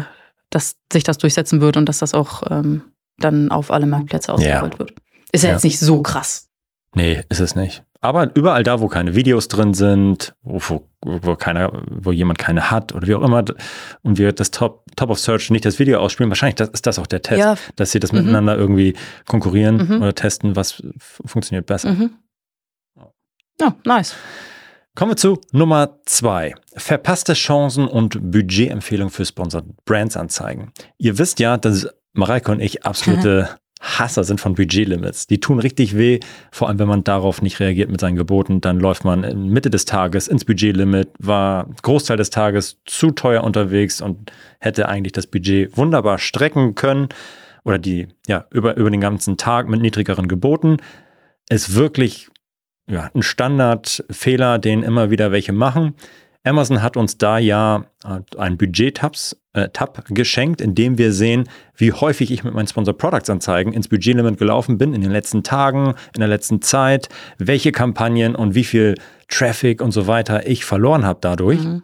dass 0.50 0.76
sich 0.92 1.04
das 1.04 1.16
durchsetzen 1.16 1.60
wird 1.62 1.78
und 1.78 1.88
dass 1.88 1.98
das 2.00 2.12
auch 2.12 2.42
ähm, 2.50 2.82
dann 3.18 3.50
auf 3.50 3.70
alle 3.70 3.86
Marktplätze 3.86 4.32
ausgerollt 4.32 4.78
wird. 4.78 4.92
Ist 5.32 5.42
ja, 5.44 5.50
Ja. 5.50 5.54
jetzt 5.56 5.64
nicht 5.64 5.78
so 5.78 6.02
krass. 6.02 6.48
nee, 6.94 7.22
ist 7.28 7.40
es 7.40 7.54
nicht. 7.54 7.84
Aber 8.00 8.30
überall 8.36 8.62
da, 8.62 8.80
wo 8.80 8.86
keine 8.86 9.14
Videos 9.16 9.48
drin 9.48 9.74
sind, 9.74 10.32
wo, 10.42 10.60
wo, 10.68 10.88
wo, 11.22 11.34
keiner, 11.36 11.82
wo 11.90 12.12
jemand 12.12 12.38
keine 12.38 12.70
hat 12.70 12.94
oder 12.94 13.08
wie 13.08 13.14
auch 13.16 13.22
immer, 13.22 13.44
und 14.02 14.18
wir 14.18 14.32
das 14.32 14.52
Top, 14.52 14.84
Top 14.94 15.10
of 15.10 15.18
Search 15.18 15.50
nicht 15.50 15.64
das 15.64 15.78
Video 15.80 15.98
ausspielen, 15.98 16.30
wahrscheinlich 16.30 16.54
das, 16.54 16.68
ist 16.70 16.86
das 16.86 16.98
auch 17.00 17.08
der 17.08 17.22
Test, 17.22 17.40
Ja. 17.40 17.56
dass 17.76 17.90
sie 17.90 17.98
das 17.98 18.12
Mhm. 18.12 18.18
miteinander 18.20 18.56
irgendwie 18.56 18.94
konkurrieren 19.26 19.76
Mhm. 19.88 20.02
oder 20.02 20.14
testen, 20.14 20.54
was 20.54 20.80
funktioniert 20.98 21.66
besser. 21.66 21.90
Mhm. 21.90 22.10
Ja, 23.60 23.74
nice. 23.84 24.14
Kommen 24.94 25.12
wir 25.12 25.16
zu 25.16 25.40
Nummer 25.52 25.98
zwei. 26.06 26.54
Verpasste 26.76 27.34
Chancen 27.34 27.86
und 27.86 28.18
Budgetempfehlungen 28.32 29.10
für 29.12 29.24
Sponsored 29.24 29.64
Brands 29.84 30.16
Anzeigen. 30.16 30.72
Ihr 30.98 31.18
wisst 31.18 31.38
ja, 31.40 31.56
dass 31.56 31.88
Mareike 32.14 32.50
und 32.52 32.60
ich 32.60 32.84
absolute 32.84 33.48
Hasser 33.80 34.24
sind 34.24 34.40
von 34.40 34.54
Budgetlimits. 34.54 35.26
Die 35.26 35.40
tun 35.40 35.60
richtig 35.60 35.96
weh, 35.96 36.20
vor 36.50 36.68
allem 36.68 36.78
wenn 36.78 36.88
man 36.88 37.04
darauf 37.04 37.42
nicht 37.42 37.60
reagiert 37.60 37.90
mit 37.90 38.00
seinen 38.00 38.16
Geboten. 38.16 38.60
Dann 38.60 38.80
läuft 38.80 39.04
man 39.04 39.50
Mitte 39.50 39.70
des 39.70 39.84
Tages 39.84 40.28
ins 40.28 40.44
Budgetlimit, 40.44 41.10
war 41.18 41.68
Großteil 41.82 42.16
des 42.16 42.30
Tages 42.30 42.78
zu 42.84 43.10
teuer 43.12 43.44
unterwegs 43.44 44.00
und 44.00 44.32
hätte 44.58 44.88
eigentlich 44.88 45.12
das 45.12 45.26
Budget 45.26 45.76
wunderbar 45.76 46.18
strecken 46.18 46.74
können 46.74 47.08
oder 47.64 47.78
die, 47.78 48.08
ja, 48.26 48.46
über, 48.50 48.76
über 48.76 48.90
den 48.90 49.00
ganzen 49.00 49.36
Tag 49.36 49.68
mit 49.68 49.80
niedrigeren 49.80 50.28
Geboten. 50.28 50.78
Ist 51.48 51.74
wirklich 51.74 52.28
ja, 52.88 53.10
ein 53.14 53.22
Standardfehler, 53.22 54.58
den 54.58 54.82
immer 54.82 55.10
wieder 55.10 55.30
welche 55.30 55.52
machen. 55.52 55.94
Amazon 56.44 56.82
hat 56.82 56.96
uns 56.96 57.18
da 57.18 57.38
ja 57.38 57.84
äh, 58.04 58.20
einen 58.38 58.56
Budget-Tabs 58.56 59.36
äh, 59.58 59.68
Tab 59.70 60.04
geschenkt, 60.08 60.60
in 60.60 60.74
dem 60.74 60.98
wir 60.98 61.12
sehen, 61.12 61.48
wie 61.76 61.92
häufig 61.92 62.30
ich 62.30 62.44
mit 62.44 62.54
meinen 62.54 62.66
Sponsor 62.66 62.96
Products 62.96 63.28
Anzeigen 63.28 63.72
ins 63.72 63.88
Budgetlimit 63.88 64.38
gelaufen 64.38 64.78
bin 64.78 64.94
in 64.94 65.02
den 65.02 65.10
letzten 65.10 65.42
Tagen, 65.42 65.94
in 66.14 66.20
der 66.20 66.28
letzten 66.28 66.62
Zeit, 66.62 67.08
welche 67.38 67.72
Kampagnen 67.72 68.34
und 68.34 68.54
wie 68.54 68.64
viel 68.64 68.94
Traffic 69.28 69.82
und 69.82 69.92
so 69.92 70.06
weiter 70.06 70.46
ich 70.46 70.64
verloren 70.64 71.04
habe 71.04 71.18
dadurch. 71.20 71.62
Mhm. 71.62 71.82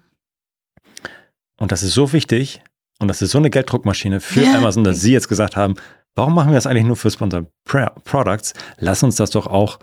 Und 1.59 1.73
das 1.73 1.83
ist 1.83 1.95
so 1.95 2.13
wichtig 2.13 2.63
und 2.99 3.09
das 3.09 3.23
ist 3.23 3.31
so 3.31 3.39
eine 3.39 3.51
Gelddruckmaschine 3.51 4.21
für 4.21 4.43
Ja. 4.43 4.57
Amazon, 4.57 4.85
dass 4.85 5.01
sie 5.01 5.13
jetzt 5.13 5.29
gesagt 5.29 5.57
haben, 5.57 5.75
warum 6.15 6.35
machen 6.35 6.51
wir 6.51 6.55
das 6.55 6.67
eigentlich 6.67 6.85
nur 6.85 6.97
für 6.97 7.11
Sponsor 7.11 7.47
Products? 7.65 8.55
Lass 8.79 9.03
uns 9.03 9.17
das 9.17 9.31
doch 9.31 9.47
auch 9.47 9.79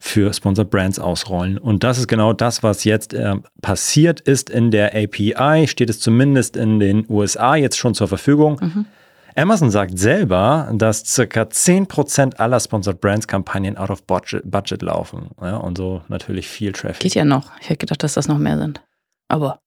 für 0.00 0.32
Sponsor 0.32 0.64
Brands 0.64 0.98
ausrollen. 0.98 1.58
Und 1.58 1.82
das 1.84 1.98
ist 1.98 2.06
genau 2.06 2.32
das, 2.32 2.62
was 2.62 2.84
jetzt 2.84 3.14
äh, 3.14 3.34
passiert 3.62 4.20
ist 4.20 4.48
in 4.48 4.70
der 4.70 4.94
API, 4.94 5.66
steht 5.66 5.90
es 5.90 5.98
zumindest 6.00 6.56
in 6.56 6.78
den 6.78 7.04
USA 7.08 7.56
jetzt 7.56 7.76
schon 7.76 7.94
zur 7.94 8.06
Verfügung. 8.08 8.58
Mhm. 8.60 8.86
Amazon 9.34 9.70
sagt 9.70 9.98
selber, 9.98 10.68
dass 10.74 11.04
circa 11.04 11.42
10% 11.42 12.36
aller 12.36 12.58
Sponsored 12.58 13.00
Brands 13.00 13.26
Kampagnen 13.28 13.76
out 13.76 13.90
of 13.90 14.02
budget, 14.04 14.42
budget 14.50 14.82
laufen. 14.82 15.30
Ja, 15.40 15.56
und 15.58 15.78
so 15.78 16.02
natürlich 16.08 16.48
viel 16.48 16.72
Traffic. 16.72 17.00
Geht 17.00 17.14
ja 17.14 17.24
noch. 17.24 17.50
Ich 17.60 17.68
hätte 17.68 17.78
gedacht, 17.78 18.02
dass 18.02 18.14
das 18.14 18.26
noch 18.28 18.38
mehr 18.38 18.58
sind. 18.58 18.80
Aber 19.28 19.60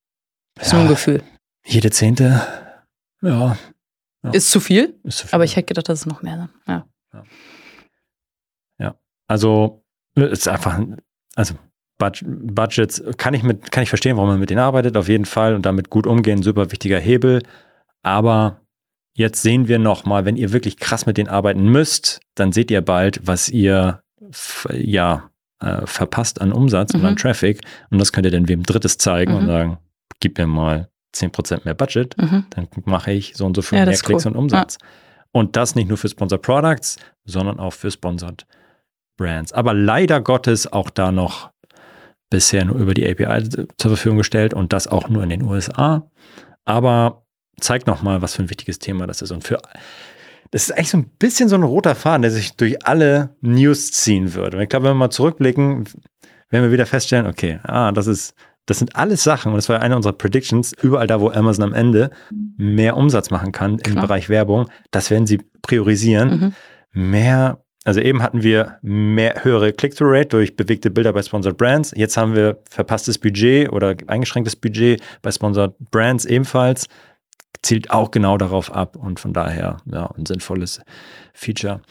ist 0.60 0.72
Ja. 0.72 0.78
nur 0.80 0.88
ein 0.88 0.90
Gefühl. 0.90 1.24
Jede 1.66 1.90
Zehnte, 1.92 2.42
ja, 3.22 3.56
Ist 4.34 4.52
zu 4.52 4.60
viel, 4.60 5.00
ist 5.04 5.20
zu 5.20 5.28
viel. 5.28 5.36
aber 5.36 5.44
ich 5.46 5.56
hätte 5.56 5.68
gedacht, 5.68 5.88
dass 5.90 6.00
es 6.00 6.06
noch 6.06 6.22
mehr 6.22 6.38
sind. 6.38 6.50
Ja. 6.68 6.86
Also 9.28 9.82
ist 10.16 10.48
einfach, 10.48 10.80
also 11.36 11.56
Budgets 11.98 13.04
kann 13.18 13.34
ich 13.34 13.44
mit, 13.44 13.72
kann 13.72 13.84
ich 13.84 13.90
verstehen, 13.90 14.18
warum 14.18 14.30
man 14.30 14.40
mit 14.40 14.50
denen 14.50 14.60
arbeitet, 14.60 14.98
auf 14.98 15.08
jeden 15.08 15.26
Fall 15.26 15.54
und 15.54 15.66
damit 15.66 15.90
gut 15.90 16.08
umgehen, 16.08 16.42
super 16.42 16.72
wichtiger 16.72 17.00
Hebel. 17.00 17.44
Aber 18.02 18.62
jetzt 19.14 19.42
sehen 19.42 19.68
wir 19.68 19.80
nochmal, 19.80 20.26
wenn 20.26 20.36
ihr 20.36 20.52
wirklich 20.52 20.78
krass 20.78 21.06
mit 21.06 21.18
denen 21.18 21.30
arbeiten 21.30 21.64
müsst, 21.64 22.22
dann 22.36 22.52
seht 22.52 22.72
ihr 22.72 22.82
bald, 22.82 23.26
was 23.28 23.50
ihr 23.50 24.02
ja 24.72 25.30
äh, 25.60 25.86
verpasst 25.86 26.42
an 26.42 26.52
Umsatz 26.52 26.94
mhm. 26.94 27.02
und 27.02 27.06
an 27.06 27.14
mhm. 27.14 27.18
Traffic. 27.18 27.62
Und 27.92 28.00
das 28.00 28.12
könnt 28.12 28.26
ihr 28.26 28.32
dann 28.32 28.48
wem 28.48 28.64
Drittes 28.64 28.98
zeigen 28.98 29.34
mhm. 29.34 29.38
und 29.40 29.48
sagen, 29.48 29.78
gib 30.20 30.38
mir 30.38 30.48
mal 30.48 30.90
10% 31.16 31.62
mehr 31.66 31.74
Budget, 31.74 32.18
mhm. 32.18 32.46
dann 32.52 32.68
mache 32.86 33.12
ich 33.12 33.36
so 33.36 33.46
und 33.46 33.56
so 33.56 33.62
viel 33.62 33.78
ja, 33.78 33.86
mehr 33.86 33.98
Klicks 33.98 34.26
cool. 34.26 34.32
und 34.32 34.38
Umsatz. 34.38 34.78
Ja. 34.82 34.88
Und 35.34 35.56
das 35.56 35.76
nicht 35.76 35.88
nur 35.88 35.98
für 35.98 36.10
Sponsored 36.10 36.42
Products, 36.42 36.98
sondern 37.26 37.60
auch 37.60 37.74
für 37.74 37.92
Sponsored 37.92 38.46
Brands. 39.22 39.54
Aber 39.54 39.74
leider 39.74 40.20
Gottes 40.20 40.72
auch 40.72 40.90
da 40.90 41.12
noch 41.12 41.52
bisher 42.30 42.66
nur 42.66 42.78
über 42.78 42.94
die 42.94 43.08
API 43.08 43.48
zur 43.78 43.92
Verfügung 43.92 44.18
gestellt 44.18 44.54
und 44.54 44.74
das 44.74 44.88
auch 44.88 45.10
nur 45.10 45.24
in 45.24 45.30
den 45.30 45.44
USA. 45.44 46.10
Aber 46.66 47.24
zeigt 47.60 47.88
nochmal, 47.88 48.22
was 48.22 48.36
für 48.36 48.44
ein 48.44 48.50
wichtiges 48.50 48.80
Thema 48.80 49.06
das 49.06 49.22
ist. 49.22 49.32
Und 49.32 49.44
für 49.44 49.60
das 50.50 50.64
ist 50.64 50.72
eigentlich 50.72 50.90
so 50.90 50.98
ein 50.98 51.10
bisschen 51.18 51.48
so 51.48 51.56
ein 51.56 51.64
roter 51.64 51.96
Faden, 51.96 52.24
der 52.24 52.32
sich 52.32 52.58
durch 52.58 52.86
alle 52.86 53.36
News 53.42 53.92
ziehen 53.92 54.34
würde. 54.34 54.58
Und 54.58 54.64
ich 54.64 54.70
glaube, 54.70 54.86
wenn 54.86 54.92
wir 54.92 55.00
mal 55.00 55.10
zurückblicken, 55.10 55.86
werden 56.50 56.64
wir 56.64 56.72
wieder 56.72 56.86
feststellen, 56.86 57.26
okay, 57.26 57.60
ah, 57.64 57.94
das 57.94 58.08
ist, 58.08 58.34
das 58.66 58.80
sind 58.80 58.96
alles 58.98 59.24
Sachen, 59.24 59.54
und 59.54 59.56
das 59.56 59.70
war 59.70 59.82
eine 59.82 59.96
unserer 59.96 60.14
Predictions, 60.14 60.74
überall 60.82 61.08
da, 61.08 61.22
wo 61.22 61.30
Amazon 61.30 61.64
am 61.64 61.74
Ende 61.74 62.12
mehr 62.58 62.98
Umsatz 62.98 63.30
machen 63.30 63.54
kann 63.54 63.78
Klar. 63.78 63.96
im 63.96 64.02
Bereich 64.02 64.28
Werbung, 64.28 64.68
das 64.92 65.10
werden 65.10 65.26
sie 65.26 65.40
priorisieren. 65.62 66.54
Mhm. 66.94 67.10
Mehr 67.10 67.61
also 67.84 68.00
eben 68.00 68.22
hatten 68.22 68.44
wir 68.44 68.78
mehr 68.82 69.44
höhere 69.44 69.74
Click-through-Rate 69.74 70.30
durch 70.30 70.56
bewegte 70.56 70.92
Bilder 70.92 71.14
bei 71.14 71.24
Sponsored 71.24 71.58
Brands. 71.58 71.92
Jetzt 71.96 72.16
haben 72.16 72.36
wir 72.36 72.60
verpasstes 72.70 73.18
Budget 73.18 73.72
oder 73.72 73.96
eingeschränktes 74.08 74.56
Budget 74.56 75.02
bei 75.22 75.32
Sponsored 75.32 75.74
Brands 75.92 76.26
ebenfalls. 76.26 76.88
Zielt 77.64 77.90
auch 77.90 78.12
genau 78.12 78.38
darauf 78.38 78.72
ab 78.72 78.96
und 78.96 79.20
von 79.20 79.34
daher 79.34 79.78
ja, 79.86 80.12
ein 80.18 80.26
sinnvolles 80.26 80.82
Feature. 81.34 81.82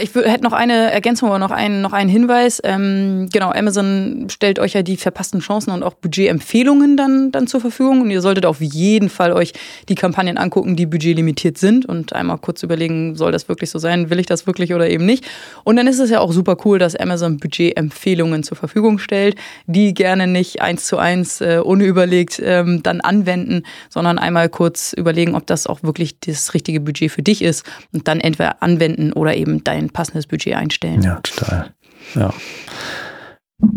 Ich 0.00 0.14
hätte 0.14 0.44
noch 0.44 0.52
eine 0.52 0.92
Ergänzung 0.92 1.28
oder 1.28 1.40
noch 1.40 1.50
einen, 1.50 1.80
noch 1.80 1.92
einen 1.92 2.08
Hinweis. 2.08 2.60
Ähm, 2.62 3.28
genau, 3.32 3.50
Amazon 3.50 4.28
stellt 4.30 4.60
euch 4.60 4.74
ja 4.74 4.82
die 4.84 4.96
verpassten 4.96 5.40
Chancen 5.40 5.72
und 5.72 5.82
auch 5.82 5.94
Budgetempfehlungen 5.94 6.96
dann, 6.96 7.32
dann 7.32 7.48
zur 7.48 7.60
Verfügung. 7.60 8.02
Und 8.02 8.12
ihr 8.12 8.20
solltet 8.20 8.46
auf 8.46 8.60
jeden 8.60 9.08
Fall 9.08 9.32
euch 9.32 9.54
die 9.88 9.96
Kampagnen 9.96 10.38
angucken, 10.38 10.76
die 10.76 10.86
budgetlimitiert 10.86 11.58
sind 11.58 11.84
und 11.84 12.12
einmal 12.12 12.38
kurz 12.38 12.62
überlegen, 12.62 13.16
soll 13.16 13.32
das 13.32 13.48
wirklich 13.48 13.70
so 13.70 13.80
sein? 13.80 14.08
Will 14.08 14.20
ich 14.20 14.26
das 14.26 14.46
wirklich 14.46 14.72
oder 14.72 14.88
eben 14.88 15.04
nicht? 15.04 15.26
Und 15.64 15.74
dann 15.74 15.88
ist 15.88 15.98
es 15.98 16.10
ja 16.10 16.20
auch 16.20 16.30
super 16.30 16.58
cool, 16.64 16.78
dass 16.78 16.94
Amazon 16.94 17.38
Budgetempfehlungen 17.38 18.44
zur 18.44 18.56
Verfügung 18.56 19.00
stellt, 19.00 19.34
die 19.66 19.94
gerne 19.94 20.28
nicht 20.28 20.62
eins 20.62 20.86
zu 20.86 20.98
eins 20.98 21.40
äh, 21.40 21.60
unüberlegt 21.60 22.40
ähm, 22.40 22.84
dann 22.84 23.00
anwenden, 23.00 23.64
sondern 23.88 24.20
einmal 24.20 24.48
kurz 24.48 24.92
überlegen, 24.92 25.34
ob 25.34 25.48
das 25.48 25.66
auch 25.66 25.82
wirklich 25.82 26.20
das 26.20 26.54
richtige 26.54 26.78
Budget 26.78 27.10
für 27.10 27.22
dich 27.22 27.42
ist 27.42 27.66
und 27.92 28.06
dann 28.06 28.20
entweder 28.20 28.62
anwenden 28.62 29.12
oder 29.12 29.34
eben 29.34 29.64
dein 29.64 29.87
passendes 29.90 30.26
Budget 30.26 30.54
einstellen. 30.54 31.02
Ja, 31.02 31.20
total. 31.22 31.72
Ja. 32.14 32.32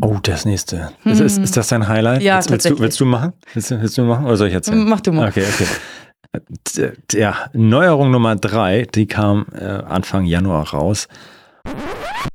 Oh, 0.02 0.18
das 0.22 0.46
nächste. 0.46 0.92
Hm. 1.04 1.12
Ist, 1.12 1.20
ist, 1.20 1.38
ist, 1.40 1.58
das 1.58 1.70
dein 1.70 1.88
Highlight? 1.88 2.22
Ja, 2.22 2.36
willst, 2.36 2.52
willst, 2.52 2.70
du, 2.70 2.80
willst 2.80 3.00
du 3.00 3.06
machen? 3.06 3.34
Willst, 3.54 3.72
willst, 3.72 3.98
du 3.98 4.04
machen 4.04 4.26
oder 4.26 4.38
soll 4.38 4.48
ich 4.50 4.54
erzählen? 4.54 4.88
Mach 4.88 5.02
du 5.02 5.12
mal. 5.12 5.30
Okay, 5.30 5.44
okay. 5.48 6.92
Ja, 7.14 7.36
Neuerung 7.54 8.12
Nummer 8.12 8.36
drei, 8.36 8.88
die 8.94 9.06
kam 9.06 9.48
äh, 9.54 9.66
Anfang 9.66 10.26
Januar 10.26 10.70
raus. 10.70 11.08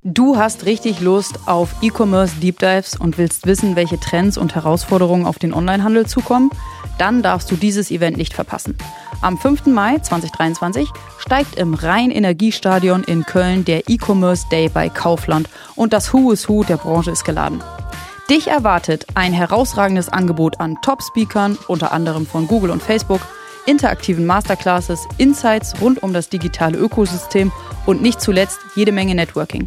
Du 0.02 0.36
hast 0.36 0.66
richtig 0.66 1.00
Lust 1.00 1.38
auf 1.46 1.74
E-Commerce 1.82 2.36
Deep 2.40 2.58
Dives 2.58 2.96
und 2.98 3.16
willst 3.18 3.46
wissen, 3.46 3.76
welche 3.76 3.98
Trends 3.98 4.36
und 4.36 4.54
Herausforderungen 4.54 5.24
auf 5.26 5.38
den 5.38 5.54
Onlinehandel 5.54 6.06
zukommen? 6.06 6.50
Dann 6.98 7.22
darfst 7.22 7.50
du 7.50 7.56
dieses 7.56 7.90
Event 7.90 8.16
nicht 8.16 8.34
verpassen. 8.34 8.76
Am 9.22 9.38
5. 9.38 9.66
Mai 9.66 9.98
2023 9.98 10.88
steigt 11.18 11.56
im 11.56 11.74
Rhein-Energiestadion 11.74 13.02
in 13.04 13.24
Köln 13.24 13.64
der 13.64 13.88
E-Commerce 13.88 14.46
Day 14.50 14.68
bei 14.68 14.88
Kaufland 14.88 15.48
und 15.74 15.92
das 15.92 16.12
Who 16.12 16.32
is 16.32 16.48
Who 16.48 16.64
der 16.64 16.76
Branche 16.76 17.10
ist 17.10 17.24
geladen. 17.24 17.62
Dich 18.28 18.48
erwartet 18.48 19.06
ein 19.14 19.32
herausragendes 19.32 20.08
Angebot 20.08 20.60
an 20.60 20.76
Top-Speakern, 20.82 21.56
unter 21.66 21.92
anderem 21.92 22.26
von 22.26 22.46
Google 22.46 22.70
und 22.70 22.82
Facebook, 22.82 23.20
interaktiven 23.66 24.26
Masterclasses, 24.26 25.06
Insights 25.16 25.74
rund 25.80 26.02
um 26.02 26.12
das 26.12 26.28
digitale 26.28 26.76
Ökosystem 26.76 27.50
und 27.86 28.02
nicht 28.02 28.20
zuletzt 28.20 28.58
jede 28.74 28.92
Menge 28.92 29.14
Networking. 29.14 29.64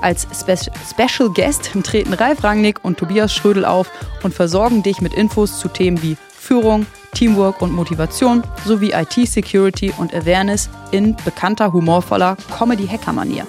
Als 0.00 0.26
Spe 0.38 0.56
Special 0.56 1.30
Guest 1.30 1.70
treten 1.82 2.12
Ralf 2.12 2.44
Rangnick 2.44 2.84
und 2.84 2.98
Tobias 2.98 3.34
Schrödel 3.34 3.64
auf 3.64 3.90
und 4.22 4.34
versorgen 4.34 4.82
dich 4.82 5.00
mit 5.00 5.14
Infos 5.14 5.58
zu 5.58 5.68
Themen 5.68 6.02
wie 6.02 6.16
Führung, 6.36 6.86
Teamwork 7.14 7.62
und 7.62 7.72
Motivation 7.72 8.42
sowie 8.64 8.92
IT-Security 8.92 9.94
und 9.96 10.14
Awareness 10.14 10.68
in 10.90 11.16
bekannter 11.24 11.72
humorvoller 11.72 12.36
Comedy-Hacker-Manier. 12.58 13.46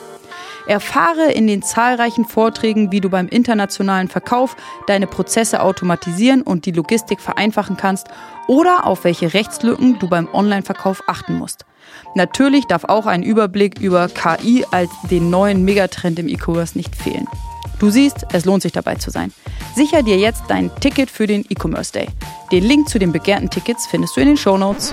Erfahre 0.68 1.32
in 1.32 1.48
den 1.48 1.62
zahlreichen 1.62 2.26
Vorträgen, 2.26 2.92
wie 2.92 3.02
du 3.02 3.10
beim 3.10 3.28
internationalen 3.28 4.08
Verkauf 4.08 4.56
deine 4.88 5.08
Prozesse 5.08 5.62
automatisieren 5.62 6.42
und 6.42 6.66
die 6.66 6.72
Logistik 6.72 7.20
vereinfachen 7.20 7.78
kannst 7.78 8.08
oder 8.48 8.86
auf 8.86 9.04
welche 9.04 9.34
Rechtslücken 9.34 10.00
du 10.00 10.08
beim 10.08 10.28
Online-Verkauf 10.34 11.04
achten 11.08 11.38
musst. 11.38 11.66
Natürlich 12.16 12.66
darf 12.66 12.84
auch 12.86 13.06
ein 13.06 13.24
Überblick 13.24 13.80
über 13.80 14.08
KI 14.08 14.66
als 14.72 14.90
den 15.10 15.30
neuen 15.30 15.66
Megatrend 15.66 16.18
im 16.20 16.28
E-Commerce 16.28 16.78
nicht 16.78 16.96
fehlen. 16.96 17.28
Du 17.86 17.92
siehst, 17.92 18.26
es 18.34 18.46
lohnt 18.46 18.64
sich 18.64 18.72
dabei 18.72 18.96
zu 18.96 19.12
sein. 19.12 19.32
Sicher 19.76 20.02
dir 20.02 20.18
jetzt 20.18 20.46
dein 20.48 20.72
Ticket 20.80 21.12
für 21.12 21.28
den 21.28 21.46
E-Commerce 21.50 21.94
Day. 21.94 22.08
Den 22.52 22.64
Link 22.64 22.90
zu 22.90 22.98
den 22.98 23.12
begehrten 23.12 23.48
Tickets 23.52 23.86
findest 23.86 24.18
du 24.18 24.22
in 24.22 24.28
den 24.30 24.38
Show 24.38 24.58
Notes. 24.58 24.92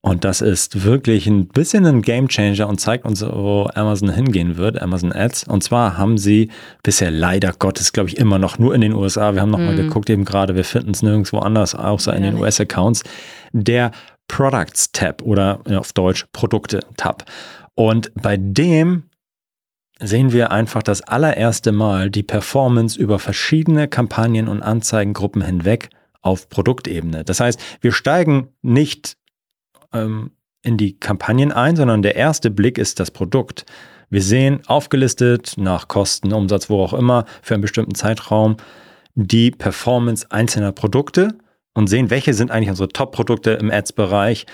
Und 0.00 0.24
das 0.24 0.40
ist 0.40 0.82
wirklich 0.82 1.28
ein 1.28 1.46
bisschen 1.46 1.86
ein 1.86 2.02
Gamechanger 2.02 2.68
und 2.68 2.80
zeigt 2.80 3.04
uns, 3.04 3.22
wo 3.22 3.70
Amazon 3.72 4.10
hingehen 4.10 4.56
wird, 4.56 4.82
Amazon 4.82 5.12
Ads. 5.12 5.44
Und 5.44 5.62
zwar 5.62 5.96
haben 5.96 6.18
sie 6.18 6.50
bisher 6.82 7.12
leider 7.12 7.52
Gottes, 7.52 7.92
glaube 7.92 8.08
ich, 8.08 8.16
immer 8.16 8.40
noch 8.40 8.58
nur 8.58 8.74
in 8.74 8.80
den 8.80 8.94
USA. 8.94 9.32
Wir 9.32 9.42
haben 9.42 9.52
nochmal 9.52 9.74
mm. 9.74 9.76
geguckt 9.76 10.10
eben 10.10 10.24
gerade, 10.24 10.56
wir 10.56 10.64
finden 10.64 10.90
es 10.90 11.02
nirgendwo 11.02 11.38
anders, 11.38 11.76
außer 11.76 12.16
in 12.16 12.24
den 12.24 12.36
US-Accounts. 12.36 13.04
Der 13.52 13.92
Products 14.26 14.90
Tab 14.90 15.22
oder 15.22 15.60
auf 15.70 15.92
Deutsch 15.92 16.26
Produkte 16.32 16.80
Tab. 16.96 17.26
Und 17.76 18.10
bei 18.20 18.36
dem 18.36 19.04
sehen 20.00 20.32
wir 20.32 20.50
einfach 20.50 20.82
das 20.82 21.02
allererste 21.02 21.72
Mal 21.72 22.10
die 22.10 22.22
Performance 22.22 22.98
über 22.98 23.18
verschiedene 23.18 23.88
Kampagnen 23.88 24.48
und 24.48 24.62
Anzeigengruppen 24.62 25.42
hinweg 25.42 25.90
auf 26.20 26.48
Produktebene. 26.48 27.24
Das 27.24 27.40
heißt, 27.40 27.60
wir 27.80 27.92
steigen 27.92 28.48
nicht 28.62 29.16
ähm, 29.92 30.32
in 30.62 30.76
die 30.76 30.98
Kampagnen 30.98 31.52
ein, 31.52 31.76
sondern 31.76 32.02
der 32.02 32.16
erste 32.16 32.50
Blick 32.50 32.78
ist 32.78 32.98
das 32.98 33.10
Produkt. 33.10 33.66
Wir 34.10 34.22
sehen 34.22 34.60
aufgelistet 34.66 35.54
nach 35.56 35.88
Kosten, 35.88 36.32
Umsatz, 36.32 36.70
wo 36.70 36.82
auch 36.82 36.94
immer, 36.94 37.26
für 37.42 37.54
einen 37.54 37.62
bestimmten 37.62 37.94
Zeitraum 37.94 38.56
die 39.14 39.50
Performance 39.50 40.30
einzelner 40.30 40.72
Produkte 40.72 41.36
und 41.74 41.88
sehen, 41.88 42.10
welche 42.10 42.34
sind 42.34 42.50
eigentlich 42.50 42.70
unsere 42.70 42.88
Top-Produkte 42.88 43.52
im 43.52 43.70
Ads-Bereich 43.70 44.46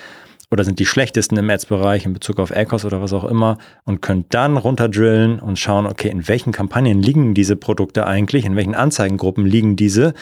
oder 0.51 0.65
sind 0.65 0.79
die 0.79 0.87
schlechtesten 0.87 1.37
im 1.37 1.49
Ads-Bereich 1.49 2.05
in 2.05 2.13
Bezug 2.13 2.41
auf 2.41 2.55
ACOS 2.55 2.85
oder 2.85 3.01
was 3.01 3.13
auch 3.13 3.25
immer 3.25 3.59
und 3.85 4.03
können 4.03 4.27
dann 4.31 4.57
runterdrillen 4.57 5.39
und 5.39 5.59
schauen, 5.59 5.87
okay, 5.87 6.09
in 6.09 6.27
welchen 6.29 6.53
Kampagnen 6.53 7.03
liegen 7.03 7.35
diese 7.35 7.57
Produkte 7.57 8.07
eigentlich, 8.07 8.45
in 8.45 8.57
welchen 8.57 8.75
Anzeigengruppen 8.75 9.47
liegen 9.47 9.77
diese. 9.77 10.13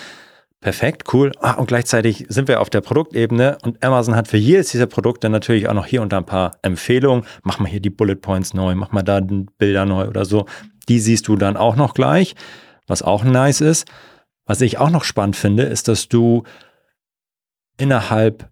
Perfekt, 0.61 1.15
cool. 1.15 1.33
Ah, 1.41 1.53
und 1.53 1.69
gleichzeitig 1.69 2.27
sind 2.29 2.49
wir 2.49 2.61
auf 2.61 2.69
der 2.69 2.81
Produktebene 2.81 3.59
und 3.63 3.83
Amazon 3.85 4.17
hat 4.17 4.29
für 4.29 4.37
jedes 4.37 4.71
dieser 4.71 4.87
Produkte 4.87 5.31
natürlich 5.31 5.69
auch 5.69 5.75
noch 5.75 5.87
hier 5.87 6.03
und 6.03 6.13
da 6.13 6.19
ein 6.19 6.27
paar 6.27 6.59
Empfehlungen. 6.63 7.25
Mach 7.43 7.61
mal 7.61 7.69
hier 7.69 7.81
die 7.81 7.91
Bullet 7.91 8.17
Points 8.17 8.55
neu, 8.55 8.75
mach 8.75 8.91
mal 8.91 9.03
da 9.03 9.21
Bilder 9.21 9.87
neu 9.87 10.09
oder 10.09 10.25
so. 10.25 10.47
Die 10.89 10.99
siehst 10.99 11.29
du 11.29 11.37
dann 11.37 11.57
auch 11.57 11.77
noch 11.77 11.95
gleich, 11.95 12.35
was 12.87 13.03
auch 13.03 13.23
nice 13.23 13.61
ist. 13.61 13.87
Was 14.47 14.61
ich 14.61 14.79
auch 14.79 14.91
noch 14.91 15.05
spannend 15.05 15.37
finde, 15.37 15.63
ist, 15.63 15.89
dass 15.89 16.09
du 16.09 16.43
innerhalb 17.77 18.51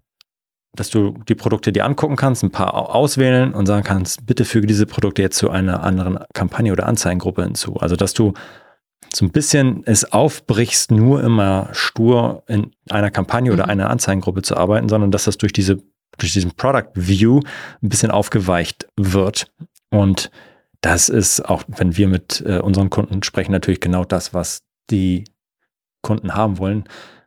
dass 0.76 0.90
du 0.90 1.14
die 1.28 1.34
Produkte 1.34 1.72
dir 1.72 1.84
angucken 1.84 2.16
kannst, 2.16 2.42
ein 2.42 2.50
paar 2.50 2.94
auswählen 2.94 3.54
und 3.54 3.66
sagen 3.66 3.84
kannst, 3.84 4.26
bitte 4.26 4.44
füge 4.44 4.66
diese 4.66 4.86
Produkte 4.86 5.22
jetzt 5.22 5.38
zu 5.38 5.50
einer 5.50 5.82
anderen 5.82 6.18
Kampagne 6.34 6.72
oder 6.72 6.86
Anzeigengruppe 6.86 7.42
hinzu. 7.42 7.76
Also, 7.76 7.96
dass 7.96 8.14
du 8.14 8.34
so 9.14 9.24
ein 9.24 9.30
bisschen 9.30 9.82
es 9.86 10.12
aufbrichst, 10.12 10.90
nur 10.90 11.22
immer 11.22 11.68
stur 11.72 12.42
in 12.46 12.72
einer 12.90 13.10
Kampagne 13.10 13.52
oder 13.52 13.64
mhm. 13.64 13.70
einer 13.70 13.90
Anzeigengruppe 13.90 14.42
zu 14.42 14.56
arbeiten, 14.56 14.88
sondern 14.88 15.10
dass 15.10 15.24
das 15.24 15.38
durch 15.38 15.52
diese, 15.52 15.78
durch 16.18 16.32
diesen 16.32 16.52
Product 16.52 16.90
View 16.94 17.40
ein 17.82 17.88
bisschen 17.88 18.10
aufgeweicht 18.10 18.86
wird. 18.96 19.50
Und 19.90 20.30
das 20.80 21.08
ist 21.08 21.44
auch, 21.48 21.64
wenn 21.68 21.96
wir 21.96 22.08
mit 22.08 22.42
äh, 22.46 22.58
unseren 22.58 22.90
Kunden 22.90 23.22
sprechen, 23.22 23.52
natürlich 23.52 23.80
genau 23.80 24.04
das, 24.04 24.34
was 24.34 24.62
die 24.90 25.24
Kunden 26.02 26.34
haben 26.34 26.58
wollen. 26.58 26.84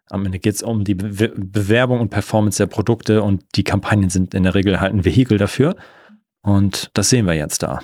Am 0.10 0.26
Ende 0.26 0.40
geht 0.40 0.56
es 0.56 0.64
um 0.64 0.84
die 0.84 0.96
Be 0.96 1.34
Bewerbung 1.36 2.00
und 2.00 2.10
Performance 2.10 2.58
der 2.58 2.68
Produkte 2.68 3.22
und 3.22 3.44
die 3.56 3.64
Kampagnen 3.64 4.10
sind 4.10 4.34
in 4.34 4.44
der 4.44 4.56
Regel 4.56 4.80
halt 4.80 4.94
ein 4.94 5.06
Vehikel 5.06 5.38
dafür. 5.38 5.76
Und 6.42 6.90
das 6.94 7.10
sehen 7.10 7.26
wir 7.26 7.34
jetzt 7.34 7.64
da. 7.64 7.80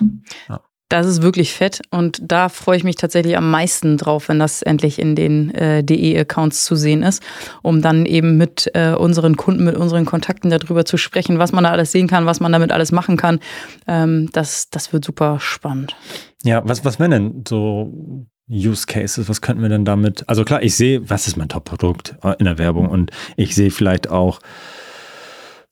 Ja. 0.50 0.62
Das 0.90 1.08
ist 1.08 1.24
wirklich 1.24 1.52
fett 1.52 1.82
und 1.90 2.20
da 2.22 2.48
freue 2.48 2.78
ich 2.78 2.84
mich 2.84 2.96
tatsächlich 2.96 3.36
am 3.36 3.50
meisten 3.50 3.98
drauf, 3.98 4.30
wenn 4.30 4.38
das 4.38 4.62
endlich 4.62 5.00
in 5.00 5.16
den 5.16 5.50
äh, 5.56 5.84
DE-Accounts 5.84 6.64
zu 6.64 6.76
sehen 6.76 7.02
ist, 7.02 7.24
um 7.64 7.82
dann 7.82 8.06
eben 8.06 8.38
mit 8.38 8.70
äh, 8.76 8.94
unseren 8.94 9.36
Kunden, 9.36 9.64
mit 9.64 9.78
unseren 9.78 10.06
Kontakten 10.06 10.52
darüber 10.52 10.86
zu 10.86 10.98
sprechen, 10.98 11.40
was 11.40 11.52
man 11.52 11.64
da 11.64 11.72
alles 11.72 11.92
sehen 11.92 12.08
kann, 12.08 12.28
was 12.28 12.40
man 12.40 12.52
damit 12.52 12.72
alles 12.72 12.92
machen 12.92 13.18
kann. 13.18 13.40
Ähm, 13.88 14.30
das, 14.32 14.70
das 14.70 14.94
wird 14.94 15.04
super 15.04 15.40
spannend. 15.40 15.96
Ja, 16.44 16.62
was, 16.68 16.86
was 16.86 17.00
wären 17.00 17.12
denn 17.12 17.44
so 17.48 18.28
Use 18.50 18.86
Cases? 18.86 19.28
Was 19.28 19.42
könnten 19.42 19.62
wir 19.62 19.70
denn 19.70 19.86
damit? 19.86 20.28
Also 20.30 20.46
klar, 20.46 20.62
ich 20.62 20.76
sehe, 20.76 21.10
was 21.10 21.28
ist 21.28 21.38
mein 21.38 21.50
Top-Produkt 21.50 22.16
äh, 22.24 22.36
in 22.38 22.46
der 22.46 22.58
Werbung 22.58 22.90
und 22.90 23.12
ich 23.36 23.56
sehe 23.56 23.72
vielleicht 23.72 24.10
auch, 24.10 24.40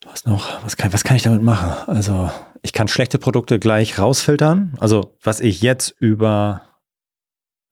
was 0.05 0.25
noch, 0.25 0.63
was 0.63 0.75
kann, 0.77 0.93
was 0.93 1.03
kann 1.03 1.15
ich 1.15 1.23
damit 1.23 1.41
machen? 1.41 1.71
Also 1.87 2.31
ich 2.61 2.73
kann 2.73 2.87
schlechte 2.87 3.19
Produkte 3.19 3.59
gleich 3.59 3.99
rausfiltern. 3.99 4.75
Also 4.79 5.15
was 5.21 5.39
ich 5.39 5.61
jetzt 5.61 5.95
über, 5.99 6.61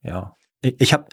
ja, 0.03 0.35
ich, 0.61 0.93
habe 0.93 1.05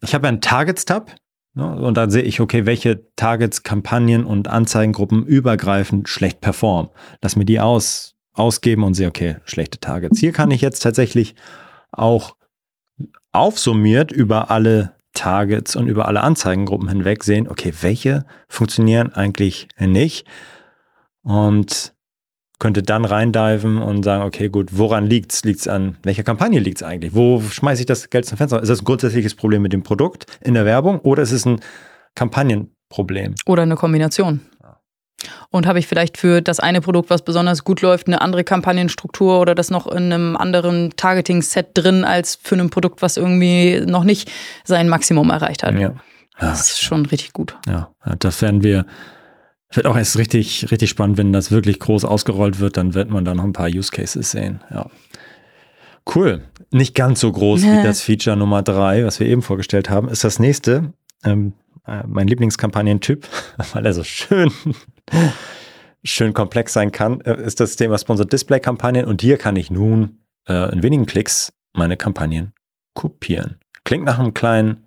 ich 0.00 0.14
hab 0.14 0.24
einen 0.24 0.40
Targets-Tab 0.40 1.14
ne, 1.54 1.76
und 1.76 1.96
da 1.96 2.08
sehe 2.08 2.22
ich, 2.22 2.40
okay, 2.40 2.66
welche 2.66 3.06
Targets, 3.16 3.62
Kampagnen 3.62 4.24
und 4.24 4.48
Anzeigengruppen 4.48 5.26
übergreifend 5.26 6.08
schlecht 6.08 6.40
performen. 6.40 6.90
Lass 7.20 7.36
mir 7.36 7.44
die 7.44 7.60
aus, 7.60 8.16
ausgeben 8.32 8.84
und 8.84 8.94
sehe, 8.94 9.08
okay, 9.08 9.36
schlechte 9.44 9.78
Targets. 9.78 10.20
Hier 10.20 10.32
kann 10.32 10.50
ich 10.50 10.62
jetzt 10.62 10.80
tatsächlich 10.80 11.34
auch 11.90 12.37
aufsummiert 13.32 14.12
über 14.12 14.50
alle 14.50 14.94
Targets 15.14 15.74
und 15.76 15.88
über 15.88 16.06
alle 16.06 16.22
Anzeigengruppen 16.22 16.88
hinweg 16.88 17.24
sehen, 17.24 17.48
okay, 17.48 17.72
welche 17.80 18.24
funktionieren 18.48 19.12
eigentlich 19.12 19.68
nicht. 19.78 20.26
Und 21.22 21.94
könnte 22.58 22.82
dann 22.82 23.04
reindiven 23.04 23.78
und 23.78 24.02
sagen, 24.02 24.24
okay, 24.24 24.48
gut, 24.48 24.70
woran 24.72 25.06
liegt 25.06 25.32
es? 25.32 25.44
Liegt 25.44 25.60
es 25.60 25.68
an 25.68 25.96
welcher 26.02 26.24
Kampagne 26.24 26.58
liegt 26.58 26.78
es 26.78 26.82
eigentlich? 26.82 27.14
Wo 27.14 27.40
schmeiße 27.40 27.82
ich 27.82 27.86
das 27.86 28.10
Geld 28.10 28.26
zum 28.26 28.36
Fenster? 28.36 28.60
Ist 28.60 28.68
das 28.68 28.80
ein 28.80 28.84
grundsätzliches 28.84 29.34
Problem 29.34 29.62
mit 29.62 29.72
dem 29.72 29.82
Produkt 29.82 30.26
in 30.40 30.54
der 30.54 30.64
Werbung 30.64 30.98
oder 31.00 31.22
ist 31.22 31.32
es 31.32 31.44
ein 31.46 31.60
Kampagnenproblem? 32.14 33.34
Oder 33.46 33.62
eine 33.62 33.76
Kombination. 33.76 34.40
Und 35.50 35.66
habe 35.66 35.78
ich 35.78 35.86
vielleicht 35.86 36.18
für 36.18 36.42
das 36.42 36.60
eine 36.60 36.80
Produkt, 36.80 37.10
was 37.10 37.22
besonders 37.22 37.64
gut 37.64 37.82
läuft, 37.82 38.06
eine 38.06 38.20
andere 38.20 38.44
Kampagnenstruktur 38.44 39.40
oder 39.40 39.54
das 39.54 39.70
noch 39.70 39.86
in 39.86 40.12
einem 40.12 40.36
anderen 40.36 40.90
Targeting-Set 40.96 41.68
drin 41.74 42.04
als 42.04 42.38
für 42.42 42.56
ein 42.56 42.70
Produkt, 42.70 43.02
was 43.02 43.16
irgendwie 43.16 43.82
noch 43.86 44.04
nicht 44.04 44.30
sein 44.64 44.88
Maximum 44.88 45.30
erreicht 45.30 45.62
hat? 45.62 45.74
Ja. 45.74 45.94
Das 46.40 46.68
ist 46.68 46.82
schon 46.82 47.06
richtig 47.06 47.32
gut. 47.32 47.56
Ja, 47.66 47.90
das 48.18 48.42
werden 48.42 48.62
wir 48.62 48.86
wird 49.70 49.86
auch 49.86 49.96
erst 49.96 50.16
richtig, 50.16 50.70
richtig 50.70 50.88
spannend, 50.88 51.18
wenn 51.18 51.32
das 51.32 51.50
wirklich 51.50 51.78
groß 51.78 52.04
ausgerollt 52.04 52.58
wird, 52.58 52.76
dann 52.76 52.94
wird 52.94 53.10
man 53.10 53.24
da 53.24 53.34
noch 53.34 53.44
ein 53.44 53.52
paar 53.52 53.68
Use 53.68 53.90
Cases 53.90 54.30
sehen. 54.30 54.60
Ja. 54.70 54.86
Cool. 56.14 56.42
Nicht 56.70 56.94
ganz 56.94 57.20
so 57.20 57.30
groß 57.30 57.62
wie 57.62 57.82
das 57.82 58.00
Feature 58.00 58.36
Nummer 58.36 58.62
drei, 58.62 59.04
was 59.04 59.20
wir 59.20 59.26
eben 59.26 59.42
vorgestellt 59.42 59.90
haben, 59.90 60.08
ist 60.08 60.24
das 60.24 60.38
nächste. 60.38 60.94
Ähm, 61.24 61.52
äh, 61.88 62.04
mein 62.06 62.28
Lieblingskampagnentyp, 62.28 63.26
weil 63.72 63.86
er 63.86 63.92
so 63.92 64.04
schön, 64.04 64.52
schön 66.04 66.34
komplex 66.34 66.72
sein 66.72 66.92
kann, 66.92 67.20
äh, 67.22 67.42
ist 67.42 67.60
das 67.60 67.76
Thema 67.76 67.98
Sponsored 67.98 68.32
Display 68.32 68.60
Kampagnen. 68.60 69.06
Und 69.06 69.22
hier 69.22 69.38
kann 69.38 69.56
ich 69.56 69.70
nun 69.70 70.20
äh, 70.48 70.72
in 70.72 70.82
wenigen 70.82 71.06
Klicks 71.06 71.52
meine 71.72 71.96
Kampagnen 71.96 72.52
kopieren. 72.94 73.58
Klingt 73.84 74.04
nach 74.04 74.18
einem 74.18 74.34
kleinen 74.34 74.84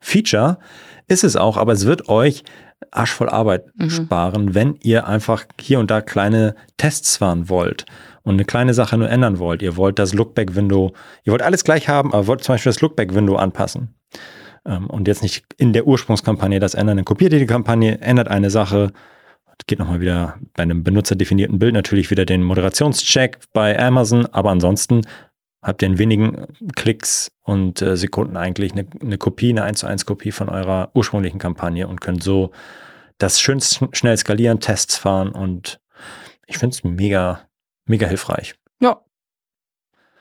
Feature, 0.00 0.58
ist 1.06 1.24
es 1.24 1.36
auch, 1.36 1.56
aber 1.56 1.72
es 1.72 1.86
wird 1.86 2.08
euch 2.08 2.44
arschvoll 2.90 3.28
Arbeit 3.28 3.66
mhm. 3.76 3.90
sparen, 3.90 4.54
wenn 4.54 4.76
ihr 4.82 5.06
einfach 5.06 5.46
hier 5.60 5.80
und 5.80 5.90
da 5.90 6.00
kleine 6.00 6.54
Tests 6.76 7.16
fahren 7.16 7.48
wollt 7.48 7.86
und 8.22 8.34
eine 8.34 8.44
kleine 8.44 8.74
Sache 8.74 8.96
nur 8.96 9.10
ändern 9.10 9.38
wollt. 9.38 9.62
Ihr 9.62 9.76
wollt 9.76 9.98
das 9.98 10.14
Lookback-Window, 10.14 10.92
ihr 11.24 11.32
wollt 11.32 11.42
alles 11.42 11.64
gleich 11.64 11.88
haben, 11.88 12.12
aber 12.12 12.26
wollt 12.26 12.44
zum 12.44 12.54
Beispiel 12.54 12.70
das 12.70 12.80
Lookback-Window 12.80 13.36
anpassen. 13.36 13.94
Ähm, 14.68 14.88
und 14.88 15.08
jetzt 15.08 15.22
nicht 15.22 15.44
in 15.56 15.72
der 15.72 15.86
Ursprungskampagne 15.86 16.60
das 16.60 16.74
ändern. 16.74 16.98
Dann 16.98 17.04
kopiert 17.04 17.32
ihr 17.32 17.40
die 17.40 17.46
Kampagne, 17.46 18.00
ändert 18.00 18.28
eine 18.28 18.50
Sache, 18.50 18.92
geht 19.68 19.78
nochmal 19.78 20.00
wieder 20.00 20.38
bei 20.54 20.64
einem 20.64 20.82
benutzerdefinierten 20.82 21.58
Bild 21.58 21.74
natürlich 21.74 22.10
wieder 22.10 22.24
den 22.24 22.42
Moderationscheck 22.42 23.38
bei 23.52 23.78
Amazon, 23.78 24.26
aber 24.26 24.50
ansonsten 24.50 25.02
habt 25.62 25.82
ihr 25.82 25.88
in 25.88 25.98
wenigen 25.98 26.46
Klicks 26.74 27.30
und 27.42 27.82
äh, 27.82 27.96
Sekunden 27.96 28.36
eigentlich 28.36 28.72
eine, 28.72 28.86
eine 29.00 29.18
Kopie, 29.18 29.50
eine 29.50 29.64
1 29.64 29.80
zu 29.80 29.86
1 29.86 30.06
Kopie 30.06 30.32
von 30.32 30.48
eurer 30.48 30.90
ursprünglichen 30.94 31.38
Kampagne 31.38 31.86
und 31.86 32.00
könnt 32.00 32.22
so 32.22 32.50
das 33.18 33.40
schön 33.40 33.60
schnell 33.60 34.16
skalieren, 34.16 34.60
Tests 34.60 34.96
fahren 34.96 35.30
und 35.30 35.80
ich 36.46 36.58
finde 36.58 36.74
es 36.74 36.84
mega, 36.84 37.48
mega 37.84 38.06
hilfreich. 38.06 38.54
Ja. 38.80 39.02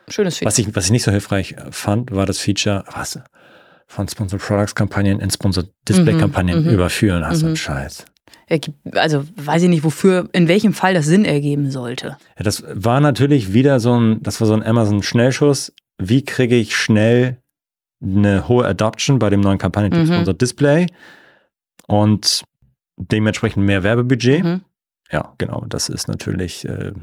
Schönes 0.09 0.37
Feature. 0.37 0.47
Was 0.47 0.57
ich, 0.57 0.75
was 0.75 0.85
ich 0.85 0.91
nicht 0.91 1.03
so 1.03 1.11
hilfreich 1.11 1.55
fand, 1.71 2.11
war 2.11 2.25
das 2.25 2.39
Feature, 2.39 2.83
was, 2.91 3.19
von 3.87 4.07
Sponsored 4.07 4.41
Products 4.41 4.75
Kampagnen 4.75 5.19
in 5.19 5.29
Sponsored 5.31 5.69
Display 5.87 6.17
Kampagnen 6.17 6.63
mhm, 6.63 6.69
überführen. 6.69 7.23
Also 7.23 7.47
mhm. 7.47 7.55
Scheiß 7.55 8.05
also 8.93 9.25
weiß 9.35 9.63
ich 9.63 9.69
nicht, 9.69 9.83
wofür, 9.83 10.29
in 10.31 10.47
welchem 10.47 10.73
Fall 10.73 10.93
das 10.93 11.05
Sinn 11.05 11.25
ergeben 11.25 11.69
sollte. 11.69 12.17
Ja, 12.37 12.43
das 12.43 12.63
war 12.67 13.01
natürlich 13.01 13.53
wieder 13.53 13.79
so 13.79 13.99
ein, 13.99 14.23
das 14.23 14.39
war 14.39 14.47
so 14.47 14.53
ein 14.53 14.63
Amazon-Schnellschuss. 14.63 15.73
Wie 15.97 16.23
kriege 16.23 16.55
ich 16.55 16.75
schnell 16.75 17.37
eine 18.01 18.47
hohe 18.47 18.65
Adoption 18.65 19.19
bei 19.19 19.29
dem 19.29 19.41
neuen 19.41 19.57
Kampagnentyp 19.57 20.07
mhm. 20.07 20.19
unser 20.19 20.33
Display 20.33 20.87
und 21.87 22.43
dementsprechend 22.97 23.65
mehr 23.65 23.83
Werbebudget? 23.83 24.43
Mhm. 24.43 24.61
Ja, 25.11 25.33
genau, 25.37 25.65
das 25.67 25.89
ist 25.89 26.07
natürlich 26.07 26.65
äh, 26.67 26.93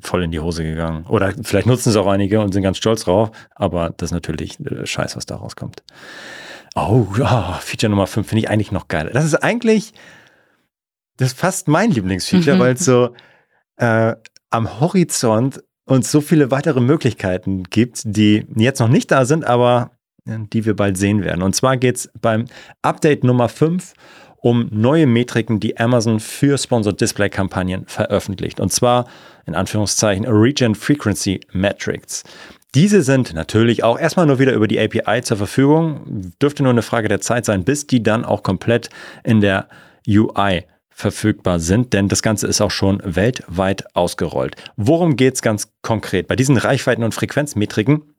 voll 0.00 0.24
in 0.24 0.30
die 0.30 0.40
Hose 0.40 0.64
gegangen. 0.64 1.04
Oder 1.06 1.32
vielleicht 1.42 1.66
nutzen 1.66 1.90
es 1.90 1.96
auch 1.96 2.06
einige 2.06 2.40
und 2.40 2.52
sind 2.52 2.62
ganz 2.62 2.78
stolz 2.78 3.04
drauf, 3.04 3.30
aber 3.54 3.90
das 3.96 4.08
ist 4.10 4.14
natürlich 4.14 4.58
äh, 4.60 4.86
scheiß, 4.86 5.16
was 5.16 5.26
da 5.26 5.36
rauskommt. 5.36 5.82
Oh, 6.74 7.06
oh 7.20 7.52
Feature 7.60 7.90
Nummer 7.90 8.06
5 8.06 8.26
finde 8.28 8.40
ich 8.40 8.50
eigentlich 8.50 8.72
noch 8.72 8.88
geil. 8.88 9.10
Das 9.12 9.24
ist 9.24 9.36
eigentlich, 9.36 9.92
das 11.16 11.28
ist 11.28 11.38
fast 11.38 11.68
mein 11.68 11.90
Lieblingsfeature, 11.90 12.56
mhm. 12.56 12.60
weil 12.60 12.74
es 12.74 12.84
so 12.84 13.14
äh, 13.76 14.14
am 14.50 14.80
Horizont 14.80 15.62
uns 15.84 16.10
so 16.10 16.20
viele 16.20 16.50
weitere 16.50 16.80
Möglichkeiten 16.80 17.64
gibt, 17.64 18.02
die 18.04 18.46
jetzt 18.56 18.80
noch 18.80 18.88
nicht 18.88 19.10
da 19.10 19.24
sind, 19.24 19.44
aber 19.46 19.90
die 20.26 20.64
wir 20.64 20.74
bald 20.74 20.96
sehen 20.96 21.22
werden. 21.22 21.42
Und 21.42 21.54
zwar 21.54 21.76
geht 21.76 21.96
es 21.96 22.10
beim 22.20 22.46
Update 22.82 23.24
Nummer 23.24 23.48
5 23.48 23.92
um 24.36 24.68
neue 24.70 25.06
Metriken, 25.06 25.60
die 25.60 25.78
Amazon 25.78 26.20
für 26.20 26.58
Sponsored 26.58 27.00
Display 27.00 27.30
Kampagnen 27.30 27.86
veröffentlicht. 27.86 28.60
Und 28.60 28.72
zwar 28.72 29.06
in 29.46 29.54
Anführungszeichen 29.54 30.26
Region 30.26 30.74
Frequency 30.74 31.40
Metrics. 31.52 32.24
Diese 32.74 33.02
sind 33.02 33.34
natürlich 33.34 33.84
auch 33.84 33.98
erstmal 33.98 34.26
nur 34.26 34.40
wieder 34.40 34.52
über 34.52 34.66
die 34.66 34.80
API 34.80 35.22
zur 35.22 35.36
Verfügung. 35.36 36.32
Dürfte 36.42 36.64
nur 36.64 36.72
eine 36.72 36.82
Frage 36.82 37.08
der 37.08 37.20
Zeit 37.20 37.44
sein, 37.44 37.64
bis 37.64 37.86
die 37.86 38.02
dann 38.02 38.24
auch 38.24 38.42
komplett 38.42 38.90
in 39.22 39.40
der 39.40 39.68
UI 40.08 40.64
verfügbar 40.90 41.58
sind, 41.58 41.92
denn 41.92 42.08
das 42.08 42.22
Ganze 42.22 42.46
ist 42.46 42.60
auch 42.60 42.70
schon 42.70 43.00
weltweit 43.04 43.84
ausgerollt. 43.96 44.56
Worum 44.76 45.16
geht 45.16 45.34
es 45.34 45.42
ganz 45.42 45.72
konkret? 45.82 46.28
Bei 46.28 46.36
diesen 46.36 46.56
Reichweiten- 46.56 47.02
und 47.02 47.14
Frequenzmetriken 47.14 48.14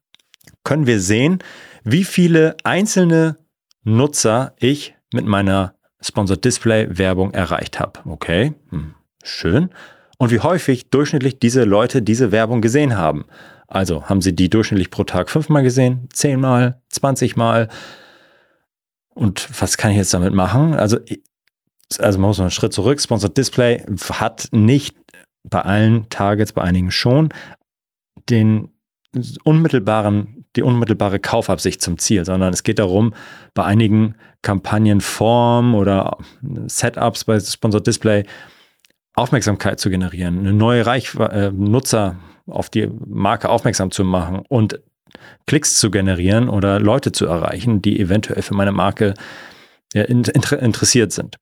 können 0.63 0.85
wir 0.85 0.99
sehen, 0.99 1.39
wie 1.83 2.03
viele 2.03 2.57
einzelne 2.63 3.37
Nutzer 3.83 4.53
ich 4.57 4.95
mit 5.13 5.25
meiner 5.25 5.75
Sponsored 6.01 6.43
Display 6.43 6.87
Werbung 6.97 7.31
erreicht 7.31 7.79
habe. 7.79 8.01
Okay, 8.05 8.53
hm, 8.69 8.93
schön. 9.23 9.69
Und 10.17 10.31
wie 10.31 10.39
häufig 10.39 10.89
durchschnittlich 10.89 11.39
diese 11.39 11.63
Leute 11.63 12.01
diese 12.01 12.31
Werbung 12.31 12.61
gesehen 12.61 12.97
haben. 12.97 13.25
Also 13.67 14.05
haben 14.05 14.21
sie 14.21 14.35
die 14.35 14.49
durchschnittlich 14.49 14.91
pro 14.91 15.03
Tag 15.03 15.29
fünfmal 15.29 15.63
gesehen, 15.63 16.07
zehnmal, 16.13 16.81
zwanzigmal. 16.89 17.67
Und 19.13 19.47
was 19.59 19.77
kann 19.77 19.91
ich 19.91 19.97
jetzt 19.97 20.13
damit 20.13 20.33
machen? 20.33 20.73
Also 20.73 20.99
also 21.99 22.19
man 22.19 22.29
muss 22.29 22.37
noch 22.37 22.45
einen 22.45 22.51
Schritt 22.51 22.73
zurück, 22.73 22.99
Sponsored 22.99 23.37
Display 23.37 23.83
hat 24.11 24.49
nicht 24.51 24.97
bei 25.43 25.61
allen 25.61 26.09
Targets, 26.09 26.53
bei 26.53 26.61
einigen 26.61 26.91
schon, 26.91 27.29
den 28.29 28.69
unmittelbaren, 29.43 30.45
die 30.55 30.63
unmittelbare 30.63 31.19
Kaufabsicht 31.19 31.81
zum 31.81 31.97
Ziel, 31.97 32.25
sondern 32.25 32.53
es 32.53 32.63
geht 32.63 32.79
darum, 32.79 33.13
bei 33.53 33.63
einigen 33.63 34.15
Kampagnenformen 34.41 35.75
oder 35.75 36.17
Setups 36.67 37.25
bei 37.25 37.39
Sponsored 37.39 37.85
Display 37.85 38.25
Aufmerksamkeit 39.15 39.79
zu 39.79 39.89
generieren, 39.89 40.39
eine 40.39 40.53
neue 40.53 40.85
Reich 40.85 41.15
äh, 41.15 41.51
Nutzer 41.51 42.17
auf 42.47 42.69
die 42.69 42.89
Marke 43.07 43.49
aufmerksam 43.49 43.91
zu 43.91 44.03
machen 44.03 44.43
und 44.49 44.79
Klicks 45.47 45.79
zu 45.79 45.89
generieren 45.91 46.49
oder 46.49 46.79
Leute 46.79 47.11
zu 47.11 47.25
erreichen, 47.25 47.81
die 47.81 47.99
eventuell 47.99 48.41
für 48.41 48.53
meine 48.53 48.71
Marke 48.71 49.13
ja, 49.93 50.03
inter 50.03 50.59
interessiert 50.59 51.11
sind. 51.11 51.37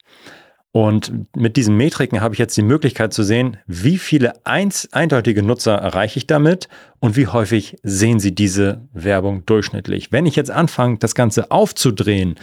Und 0.76 1.36
mit 1.36 1.56
diesen 1.56 1.78
Metriken 1.78 2.22
habe 2.22 2.34
ich 2.34 2.40
jetzt 2.40 2.58
die 2.58 2.64
Möglichkeit 2.64 3.14
zu 3.14 3.22
sehen, 3.22 3.58
wie 3.68 4.00
viele 4.00 4.44
eins, 4.44 4.92
eindeutige 4.92 5.44
Nutzer 5.44 5.76
erreiche 5.76 6.18
ich 6.18 6.26
damit 6.26 6.68
und 7.00 7.16
wie 7.16 7.28
häufig 7.28 7.78
sehen 7.84 8.20
sie 8.20 8.34
diese 8.34 8.88
Werbung 8.92 9.46
durchschnittlich. 9.46 10.12
Wenn 10.12 10.26
ich 10.26 10.36
jetzt 10.36 10.50
anfange, 10.50 10.98
das 10.98 11.14
Ganze 11.14 11.52
aufzudrehen 11.52 12.36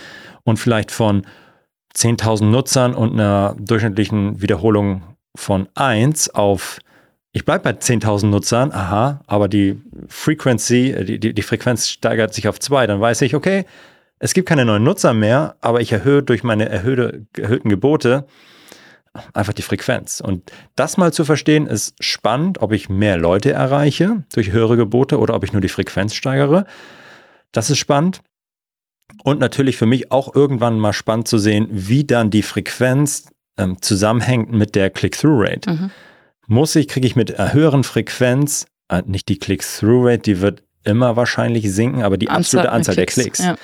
und 0.45 0.59
vielleicht 0.59 0.93
von 0.93 1.27
10.000 1.97 2.45
Nutzern 2.45 2.95
und 2.95 3.15
einer 3.15 3.57
durchschnittlichen 3.59 4.41
Wiederholung 4.41 5.03
von 5.37 5.69
1 5.75 6.31
auf 6.31 6.79
ich 7.33 7.45
bleibe 7.45 7.63
bei 7.63 7.71
10.000 7.71 8.27
Nutzern, 8.27 8.73
aha, 8.73 9.21
aber 9.29 9.49
die 9.49 9.81
Frequency, 10.09 10.91
äh, 10.91 11.05
die, 11.05 11.21
die, 11.21 11.33
die 11.33 11.43
Frequenz 11.43 11.89
steigert 11.89 12.35
sich 12.35 12.49
auf 12.49 12.59
zwei, 12.59 12.87
dann 12.87 13.01
weiß 13.01 13.23
ich, 13.23 13.37
okay, 13.37 13.67
es 14.19 14.35
gibt 14.35 14.49
keine 14.49 14.65
neuen 14.65 14.83
Nutzer 14.83 15.15
mehr, 15.15 15.57
aber 15.61 15.81
ich 15.81 15.93
erhöhe 15.93 16.23
durch 16.23 16.43
meine 16.43 16.69
erhöhte, 16.69 17.27
erhöhten 17.37 17.71
Gebote 17.71 18.27
einfach 19.33 19.53
die 19.53 19.63
Frequenz. 19.63 20.21
Und 20.21 20.53
das 20.77 20.97
mal 20.97 21.13
zu 21.13 21.25
verstehen, 21.25 21.67
ist 21.67 21.95
spannend, 22.05 22.61
ob 22.61 22.73
ich 22.73 22.89
mehr 22.89 23.17
Leute 23.17 23.53
erreiche 23.53 24.25
durch 24.33 24.53
höhere 24.53 24.77
Gebote 24.77 25.19
oder 25.19 25.35
ob 25.35 25.43
ich 25.43 25.53
nur 25.53 25.63
die 25.63 25.69
Frequenz 25.69 26.15
steigere. 26.15 26.67
Das 27.53 27.71
ist 27.71 27.79
spannend. 27.79 28.21
Und 29.25 29.41
natürlich 29.41 29.77
für 29.77 29.87
mich 29.87 30.13
auch 30.13 30.35
irgendwann 30.35 30.79
mal 30.79 30.93
spannend 30.93 31.27
zu 31.27 31.39
sehen, 31.39 31.67
wie 31.71 32.05
dann 32.05 32.31
die 32.31 32.43
Frequenz 32.43 33.27
ähm, 33.57 33.81
zusammenhängt 33.81 34.53
mit 34.53 34.75
der 34.75 34.91
Click-Through-Rate. 34.91 35.71
Mhm. 35.71 35.91
Muss 36.47 36.75
ich, 36.77 36.89
kriege 36.89 37.07
ich 37.07 37.17
mit 37.17 37.39
einer 37.39 37.53
höheren 37.53 37.85
Frequenz, 37.85 38.67
äh, 38.89 39.03
nicht 39.07 39.29
die 39.29 39.39
Click-Through-Rate, 39.39 40.23
die 40.23 40.41
wird 40.41 40.63
immer 40.85 41.17
wahrscheinlich 41.17 41.71
sinken, 41.73 42.03
aber 42.03 42.17
die 42.17 42.29
Anzahl 42.29 42.61
absolute 42.61 42.73
Anzahl 42.73 42.95
Klicks, 42.95 43.15
der 43.15 43.25
Klicks. 43.25 43.39
Ja. 43.41 43.57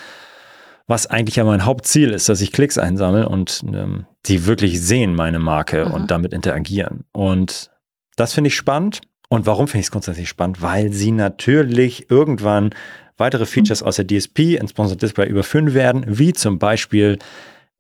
Was 0.87 1.07
eigentlich 1.09 1.37
ja 1.37 1.45
mein 1.45 1.65
Hauptziel 1.65 2.11
ist, 2.11 2.29
dass 2.29 2.41
ich 2.41 2.53
Klicks 2.53 2.79
einsammle 2.79 3.29
und 3.29 3.63
ähm, 3.67 4.07
die 4.27 4.47
wirklich 4.47 4.81
sehen 4.81 5.15
meine 5.15 5.39
Marke 5.39 5.87
mhm. 5.87 5.93
und 5.93 6.11
damit 6.11 6.33
interagieren. 6.33 7.05
Und 7.13 7.71
das 8.17 8.35
finde 8.35 8.49
ich 8.49 8.57
spannend. 8.57 9.01
Und 9.29 9.47
warum 9.47 9.67
finde 9.67 9.81
ich 9.81 9.87
es 9.87 9.91
grundsätzlich 9.91 10.29
spannend? 10.29 10.63
Weil 10.63 10.93
sie 10.93 11.11
natürlich 11.11 12.11
irgendwann 12.11 12.71
weitere 13.17 13.47
Features 13.47 13.83
aus 13.83 13.97
der 13.97 14.07
DSP 14.07 14.57
in 14.61 14.69
Sponsored 14.69 15.03
Display 15.03 15.27
überführen 15.27 15.75
werden, 15.75 16.05
wie 16.07 16.33
zum 16.33 16.59
Beispiel 16.59 17.19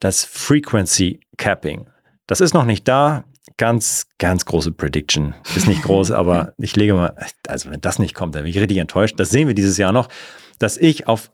das 0.00 0.24
Frequency 0.24 1.20
Capping. 1.36 1.86
Das 2.26 2.40
ist 2.40 2.54
noch 2.54 2.64
nicht 2.64 2.86
da. 2.88 3.24
Ganz, 3.58 4.06
ganz 4.18 4.44
große 4.44 4.72
Prediction. 4.72 5.34
Ist 5.54 5.68
nicht 5.68 5.82
groß, 5.82 6.10
aber 6.12 6.52
ich 6.58 6.76
lege 6.76 6.94
mal, 6.94 7.14
also 7.46 7.70
wenn 7.70 7.80
das 7.80 7.98
nicht 7.98 8.14
kommt, 8.14 8.34
dann 8.34 8.42
bin 8.42 8.50
ich 8.50 8.58
richtig 8.58 8.78
enttäuscht. 8.78 9.18
Das 9.18 9.30
sehen 9.30 9.48
wir 9.48 9.54
dieses 9.54 9.78
Jahr 9.78 9.92
noch, 9.92 10.08
dass 10.58 10.76
ich 10.76 11.06
auf 11.06 11.30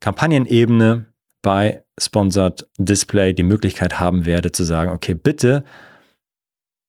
Kampagnenebene 0.00 1.06
bei 1.42 1.84
Sponsored 2.00 2.68
Display 2.78 3.34
die 3.34 3.42
Möglichkeit 3.42 4.00
haben 4.00 4.26
werde 4.26 4.52
zu 4.52 4.64
sagen, 4.64 4.90
okay, 4.92 5.14
bitte 5.14 5.64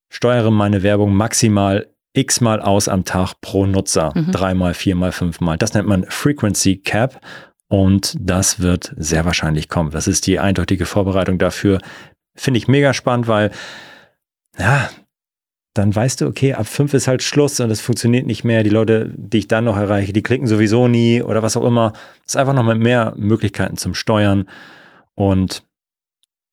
steuere 0.09 0.51
meine 0.51 0.83
Werbung 0.83 1.15
maximal 1.15 1.87
x-mal 2.13 2.61
aus 2.61 2.87
am 2.87 3.05
Tag 3.05 3.33
pro 3.41 3.65
Nutzer. 3.65 4.11
Mhm. 4.15 4.31
Dreimal, 4.31 4.73
viermal, 4.73 5.11
fünfmal. 5.11 5.57
Das 5.57 5.73
nennt 5.73 5.87
man 5.87 6.05
Frequency 6.07 6.77
Cap 6.77 7.19
und 7.67 8.15
das 8.19 8.59
wird 8.59 8.93
sehr 8.97 9.25
wahrscheinlich 9.25 9.67
kommen. 9.67 9.89
Das 9.89 10.07
ist 10.07 10.27
die 10.27 10.39
eindeutige 10.39 10.85
Vorbereitung 10.85 11.39
dafür. 11.39 11.79
Finde 12.35 12.57
ich 12.57 12.67
mega 12.67 12.93
spannend, 12.93 13.27
weil, 13.27 13.51
ja, 14.57 14.89
dann 15.73 15.95
weißt 15.95 16.21
du, 16.21 16.27
okay, 16.27 16.53
ab 16.53 16.67
fünf 16.67 16.93
ist 16.93 17.07
halt 17.07 17.23
Schluss 17.23 17.59
und 17.59 17.71
es 17.71 17.81
funktioniert 17.81 18.27
nicht 18.27 18.43
mehr. 18.43 18.63
Die 18.63 18.69
Leute, 18.69 19.11
die 19.15 19.39
ich 19.39 19.47
dann 19.47 19.65
noch 19.65 19.77
erreiche, 19.77 20.13
die 20.13 20.21
klicken 20.21 20.45
sowieso 20.47 20.87
nie 20.87 21.21
oder 21.23 21.41
was 21.41 21.57
auch 21.57 21.65
immer. 21.65 21.93
Es 22.25 22.33
ist 22.33 22.35
einfach 22.37 22.53
noch 22.53 22.63
mit 22.63 22.77
mehr 22.77 23.13
Möglichkeiten 23.17 23.77
zum 23.77 23.95
Steuern 23.95 24.47
und 25.15 25.63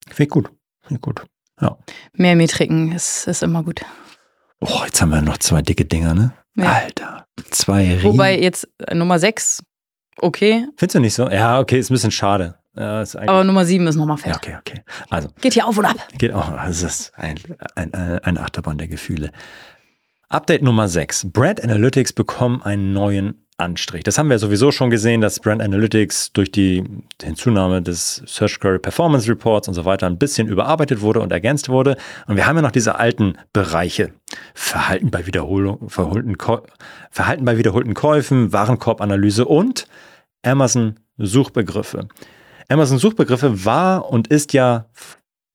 finde 0.06 0.22
ich 0.22 0.30
gut. 0.30 0.50
Finde 0.82 0.94
ich 0.94 1.00
gut. 1.02 1.24
Ja. 1.60 1.76
Mehr 2.14 2.36
Metriken 2.36 2.92
ist, 2.92 3.26
ist 3.26 3.42
immer 3.42 3.62
gut. 3.62 3.82
Oh, 4.60 4.82
jetzt 4.84 5.00
haben 5.02 5.10
wir 5.10 5.20
noch 5.20 5.38
zwei 5.38 5.60
dicke 5.62 5.84
Dinger, 5.84 6.14
ne? 6.14 6.32
Ja. 6.56 6.72
Alter. 6.72 7.26
Zwei 7.50 7.94
Riesen. 7.94 8.04
Wobei 8.04 8.38
jetzt 8.38 8.68
äh, 8.86 8.94
Nummer 8.94 9.18
sechs, 9.18 9.62
okay. 10.18 10.66
Findest 10.76 10.94
du 10.94 11.00
nicht 11.00 11.14
so? 11.14 11.28
Ja, 11.28 11.60
okay, 11.60 11.78
ist 11.78 11.90
ein 11.90 11.94
bisschen 11.94 12.10
schade. 12.10 12.58
Ja, 12.76 13.04
Aber 13.26 13.44
Nummer 13.44 13.64
sieben 13.64 13.86
ist 13.86 13.96
nochmal. 13.96 14.18
Ja, 14.24 14.36
okay, 14.36 14.56
okay. 14.58 14.82
Also. 15.08 15.28
Geht 15.40 15.54
hier 15.54 15.66
auf 15.66 15.76
und 15.76 15.84
ab. 15.84 15.96
Geht 16.18 16.32
auch. 16.32 16.50
Das 16.52 16.82
ist 16.82 17.12
ein, 17.16 17.36
ein, 17.74 17.92
ein 17.94 18.38
Achterbahn 18.38 18.78
der 18.78 18.88
Gefühle. 18.88 19.32
Update 20.28 20.62
Nummer 20.62 20.86
6. 20.86 21.26
Brand 21.32 21.62
Analytics 21.62 22.12
bekommen 22.12 22.62
einen 22.62 22.92
neuen 22.92 23.44
Anstrich. 23.60 24.04
Das 24.04 24.18
haben 24.18 24.30
wir 24.30 24.38
sowieso 24.38 24.70
schon 24.70 24.90
gesehen, 24.90 25.20
dass 25.20 25.40
Brand 25.40 25.60
Analytics 25.60 26.32
durch 26.32 26.52
die 26.52 26.84
Hinzunahme 27.20 27.82
des 27.82 28.22
Search 28.26 28.60
Query 28.60 28.78
Performance 28.78 29.28
Reports 29.28 29.68
und 29.68 29.74
so 29.74 29.84
weiter 29.84 30.06
ein 30.06 30.18
bisschen 30.18 30.48
überarbeitet 30.48 31.00
wurde 31.00 31.20
und 31.20 31.32
ergänzt 31.32 31.68
wurde. 31.68 31.96
Und 32.26 32.36
wir 32.36 32.46
haben 32.46 32.56
ja 32.56 32.62
noch 32.62 32.70
diese 32.70 32.98
alten 32.98 33.34
Bereiche. 33.52 34.12
Verhalten 34.54 35.10
bei, 35.10 35.26
Wiederholung, 35.26 35.88
verholten, 35.88 36.36
Verhalten 37.10 37.44
bei 37.44 37.58
wiederholten 37.58 37.94
Käufen, 37.94 38.52
Warenkorbanalyse 38.52 39.44
und 39.44 39.86
Amazon 40.42 41.00
Suchbegriffe. 41.18 42.08
Amazon 42.70 42.98
Suchbegriffe 42.98 43.64
war 43.64 44.10
und 44.10 44.28
ist 44.28 44.52
ja 44.52 44.86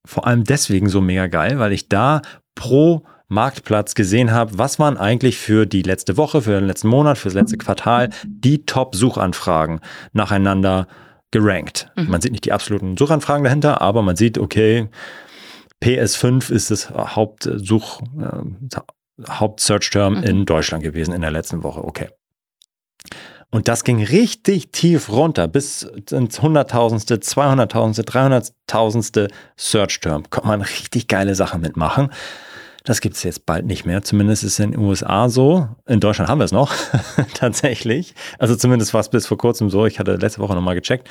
vor 0.06 0.26
allem 0.26 0.44
deswegen 0.44 0.88
so 0.88 1.00
mega 1.00 1.26
geil, 1.26 1.58
weil 1.58 1.72
ich 1.72 1.88
da 1.88 2.22
pro 2.54 3.04
Marktplatz 3.28 3.94
gesehen 3.94 4.30
habe, 4.30 4.58
was 4.58 4.78
waren 4.78 4.96
eigentlich 4.96 5.38
für 5.38 5.66
die 5.66 5.82
letzte 5.82 6.16
Woche, 6.16 6.42
für 6.42 6.52
den 6.52 6.66
letzten 6.66 6.88
Monat, 6.88 7.18
für 7.18 7.28
das 7.28 7.34
letzte 7.34 7.58
Quartal 7.58 8.10
die 8.24 8.64
Top-Suchanfragen 8.64 9.80
nacheinander 10.12 10.86
gerankt. 11.32 11.90
Mhm. 11.96 12.08
Man 12.08 12.20
sieht 12.20 12.32
nicht 12.32 12.44
die 12.44 12.52
absoluten 12.52 12.96
Suchanfragen 12.96 13.44
dahinter, 13.44 13.80
aber 13.80 14.02
man 14.02 14.14
sieht, 14.14 14.38
okay, 14.38 14.88
PS5 15.82 16.52
ist 16.52 16.70
das 16.70 16.90
Hauptsuch, 16.90 18.00
äh, 18.00 19.28
Haupt-Search-Term 19.28 20.18
mhm. 20.18 20.22
in 20.22 20.46
Deutschland 20.46 20.84
gewesen 20.84 21.12
in 21.12 21.22
der 21.22 21.30
letzten 21.30 21.62
Woche. 21.62 21.82
Okay. 21.82 22.08
Und 23.50 23.68
das 23.68 23.84
ging 23.84 24.02
richtig 24.02 24.72
tief 24.72 25.08
runter, 25.10 25.48
bis 25.48 25.82
ins 26.10 26.42
Hunderttausendste, 26.42 27.20
Zweihunderttausendste, 27.20 28.02
Dreihunderttausendste 28.02 29.28
Search-Term. 29.56 30.28
Kann 30.30 30.46
man 30.46 30.62
richtig 30.62 31.08
geile 31.08 31.34
Sachen 31.34 31.60
mitmachen. 31.60 32.10
Das 32.86 33.00
gibt 33.00 33.16
es 33.16 33.24
jetzt 33.24 33.46
bald 33.46 33.66
nicht 33.66 33.84
mehr. 33.84 34.02
Zumindest 34.02 34.44
ist 34.44 34.52
es 34.52 34.58
in 34.60 34.70
den 34.72 34.80
USA 34.80 35.28
so. 35.28 35.68
In 35.86 36.00
Deutschland 36.00 36.30
haben 36.30 36.38
wir 36.38 36.44
es 36.44 36.52
noch, 36.52 36.72
tatsächlich. 37.34 38.14
Also 38.38 38.54
zumindest 38.54 38.94
war 38.94 39.00
es 39.00 39.08
bis 39.08 39.26
vor 39.26 39.38
kurzem 39.38 39.70
so. 39.70 39.86
Ich 39.86 39.98
hatte 39.98 40.14
letzte 40.16 40.40
Woche 40.40 40.54
nochmal 40.54 40.76
gecheckt, 40.76 41.08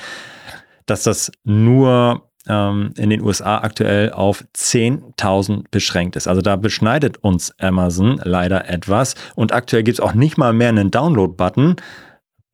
dass 0.86 1.02
das 1.02 1.30
nur 1.44 2.22
ähm, 2.48 2.92
in 2.96 3.10
den 3.10 3.20
USA 3.20 3.58
aktuell 3.58 4.10
auf 4.12 4.44
10.000 4.56 5.64
beschränkt 5.70 6.16
ist. 6.16 6.28
Also 6.28 6.40
da 6.40 6.56
beschneidet 6.56 7.18
uns 7.18 7.52
Amazon 7.58 8.20
leider 8.24 8.68
etwas. 8.68 9.14
Und 9.34 9.52
aktuell 9.52 9.82
gibt 9.82 9.98
es 9.98 10.00
auch 10.04 10.14
nicht 10.14 10.38
mal 10.38 10.54
mehr 10.54 10.70
einen 10.70 10.90
Download-Button. 10.90 11.76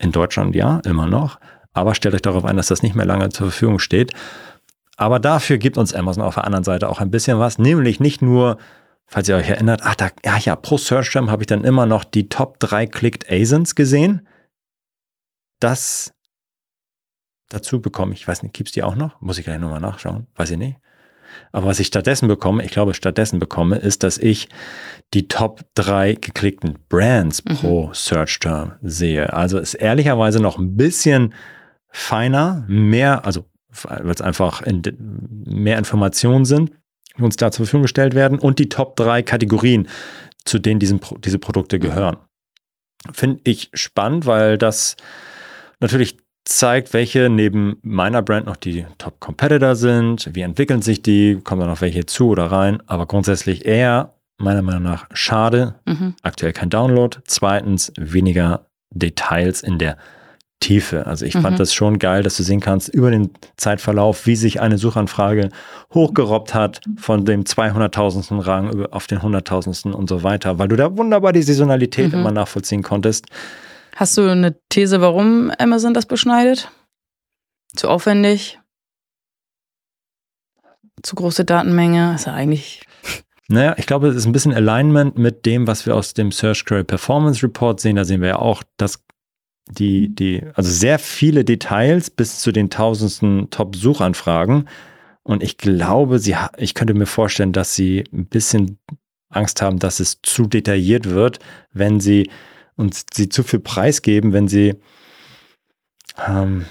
In 0.03 0.13
Deutschland 0.13 0.55
ja, 0.55 0.81
immer 0.85 1.07
noch. 1.07 1.39
Aber 1.73 1.95
stellt 1.95 2.15
euch 2.15 2.23
darauf 2.23 2.45
ein, 2.45 2.57
dass 2.57 2.67
das 2.67 2.83
nicht 2.83 2.95
mehr 2.95 3.07
lange 3.07 3.31
zur 3.31 3.47
Verfügung 3.47 3.79
steht. 3.79 4.13
Aber 4.97 5.19
dafür 5.19 5.57
gibt 5.57 5.79
uns 5.79 5.95
Amazon 5.95 6.23
auf 6.23 6.35
der 6.35 6.45
anderen 6.45 6.65
Seite 6.65 6.91
auch 6.91 7.01
ein 7.01 7.11
bisschen 7.11 7.39
was, 7.39 7.59
nämlich 7.59 7.99
nicht 7.99 8.21
nur 8.21 8.59
falls 9.13 9.29
ihr 9.29 9.37
euch 9.37 9.49
erinnert, 9.51 9.83
ach, 9.85 9.95
da, 9.95 10.09
ja, 10.25 10.39
ja, 10.39 10.57
pro 10.57 10.79
Search 10.79 11.11
Term 11.13 11.31
habe 11.31 11.43
ich 11.43 11.47
dann 11.47 11.65
immer 11.65 11.85
noch 11.85 12.03
die 12.03 12.29
Top 12.31 12.59
3 12.61 12.87
Clicked 12.87 13.31
ASINs 13.31 13.75
gesehen. 13.75 14.27
Das 15.61 16.15
dazu 17.51 17.83
bekomme 17.83 18.15
ich, 18.15 18.27
weiß 18.27 18.43
nicht, 18.43 18.55
gibt 18.55 18.71
es 18.71 18.73
die 18.73 18.83
auch 18.83 18.95
noch? 18.95 19.21
Muss 19.21 19.37
ich 19.37 19.45
gleich 19.45 19.61
nochmal 19.61 19.81
nachschauen, 19.81 20.27
weiß 20.37 20.53
ich 20.53 20.59
nicht. 20.59 20.79
Aber 21.53 21.67
was 21.67 21.81
ich 21.81 21.89
stattdessen 21.89 22.29
bekomme, 22.29 22.65
ich 22.65 22.71
glaube, 22.71 22.95
stattdessen 22.95 23.39
bekomme, 23.39 23.77
ist, 23.77 24.03
dass 24.03 24.19
ich 24.19 24.49
die 25.15 25.29
Top 25.29 25.61
3 25.75 26.15
geklickten 26.15 26.79
Brands 26.89 27.45
mhm. 27.45 27.57
pro 27.57 27.91
Search 27.93 28.39
Term 28.41 28.73
sehe. 28.83 29.33
Also 29.33 29.59
ist 29.59 29.75
ehrlicherweise 29.75 30.41
noch 30.41 30.59
ein 30.59 30.77
bisschen 30.77 31.35
feiner, 31.89 32.65
mehr, 32.69 33.27
also 33.27 33.45
weil 33.85 34.11
es 34.11 34.21
einfach 34.21 34.63
in, 34.63 34.83
mehr 35.45 35.79
Informationen 35.79 36.45
sind 36.45 36.73
die 37.17 37.23
uns 37.23 37.37
da 37.37 37.51
zur 37.51 37.67
Verfügung 37.67 37.83
gestellt 37.83 38.15
werden 38.15 38.39
und 38.39 38.59
die 38.59 38.69
Top 38.69 38.97
3 38.97 39.23
Kategorien, 39.23 39.89
zu 40.45 40.59
denen 40.59 40.81
diesen, 40.81 41.01
diese 41.25 41.39
Produkte 41.39 41.79
gehören. 41.79 42.17
Finde 43.13 43.41
ich 43.45 43.71
spannend, 43.75 44.27
weil 44.27 44.59
das 44.59 44.97
natürlich 45.81 46.17
zeigt, 46.45 46.93
welche 46.93 47.29
neben 47.29 47.77
meiner 47.83 48.23
Brand 48.23 48.47
noch 48.47 48.57
die 48.57 48.87
Top 48.99 49.21
Competitor 49.21 49.77
sind, 49.77 50.29
wie 50.33 50.41
entwickeln 50.41 50.83
sich 50.83 51.03
die, 51.03 51.39
kommen 51.43 51.61
da 51.61 51.67
noch 51.67 51.81
welche 51.81 52.07
zu 52.07 52.29
oder 52.29 52.47
rein, 52.47 52.83
aber 52.87 53.07
grundsätzlich 53.07 53.65
eher 53.65 54.15
meiner 54.39 54.63
Meinung 54.63 54.83
nach 54.83 55.07
schade, 55.13 55.77
mhm. 55.87 56.15
aktuell 56.23 56.53
kein 56.53 56.71
Download, 56.71 57.17
zweitens 57.27 57.93
weniger 57.97 58.67
Details 58.91 59.63
in 59.63 59.79
der 59.79 59.97
Tiefe. 60.63 61.07
Also 61.07 61.27
ich 61.27 61.35
mhm. 61.35 61.43
fand 61.43 61.61
das 61.61 61.75
schon 61.75 61.99
geil, 61.99 62.23
dass 62.23 62.37
du 62.37 62.43
sehen 62.43 62.61
kannst 62.61 62.89
über 62.89 63.11
den 63.11 63.31
Zeitverlauf, 63.57 64.27
wie 64.27 64.37
sich 64.37 64.61
eine 64.61 64.79
Suchanfrage 64.79 65.49
hochgerobbt 65.93 66.55
hat 66.55 66.81
von 66.97 67.25
dem 67.25 67.45
200.000. 67.45 68.47
Rang 68.47 68.87
auf 68.87 69.07
den 69.07 69.19
100.000. 69.19 69.93
und 69.93 70.09
so 70.09 70.23
weiter, 70.23 70.59
weil 70.59 70.69
du 70.69 70.77
da 70.77 70.97
wunderbar 70.97 71.33
die 71.33 71.43
Saisonalität 71.43 72.13
mhm. 72.13 72.21
immer 72.21 72.31
nachvollziehen 72.33 72.83
konntest. 72.83 73.27
Hast 73.95 74.17
du 74.17 74.31
eine 74.31 74.59
These, 74.69 75.01
warum 75.01 75.53
Amazon 75.59 75.95
das 75.95 76.07
beschneidet? 76.07 76.71
Zu 77.77 77.89
aufwendig? 77.89 78.59
Zu 81.03 81.17
große 81.17 81.45
Datenmenge? 81.45 82.15
Ist 82.15 82.27
ja 82.27 82.35
eigentlich 82.35 82.83
naja, 83.53 83.75
ich 83.77 83.87
glaube, 83.87 84.09
es 84.09 84.17
ist 84.17 84.25
ein 84.25 84.33
bisschen 84.33 84.55
Alignment 84.55 85.19
mit 85.19 85.45
dem, 85.45 85.67
was 85.67 85.85
wir 85.85 85.95
aus 85.95 86.15
dem 86.15 86.33
Search 86.33 86.65
Query 86.65 86.85
Performance 86.85 87.43
Report 87.43 87.81
sehen. 87.81 87.97
Da 87.97 88.05
sehen 88.07 88.23
wir 88.23 88.29
ja 88.29 88.39
auch, 88.39 88.63
dass 88.79 89.05
die, 89.69 90.09
die, 90.15 90.43
also 90.55 90.71
sehr 90.71 90.99
viele 90.99 91.45
Details 91.45 92.09
bis 92.09 92.41
zu 92.41 92.51
den 92.51 92.71
tausendsten 92.71 93.51
Top-Suchanfragen. 93.51 94.71
Und 95.23 95.43
ich 95.43 95.59
glaube, 95.59 96.19
sie, 96.19 96.35
ich 96.57 96.73
könnte 96.73 96.95
mir 96.95 97.05
vorstellen, 97.05 97.53
dass 97.53 97.75
sie 97.75 98.05
ein 98.11 98.25
bisschen 98.25 98.79
Angst 99.29 99.61
haben, 99.61 99.79
dass 99.79 100.01
es 100.01 100.21
zu 100.23 100.47
detailliert 100.47 101.11
wird, 101.11 101.39
wenn 101.75 102.01
sie 102.01 102.31
uns 102.77 103.05
sie 103.13 103.29
zu 103.29 103.43
viel 103.43 103.61
preisgeben, 103.61 104.33
wenn 104.33 104.49
sie 104.49 104.75
ähm, 106.29 106.65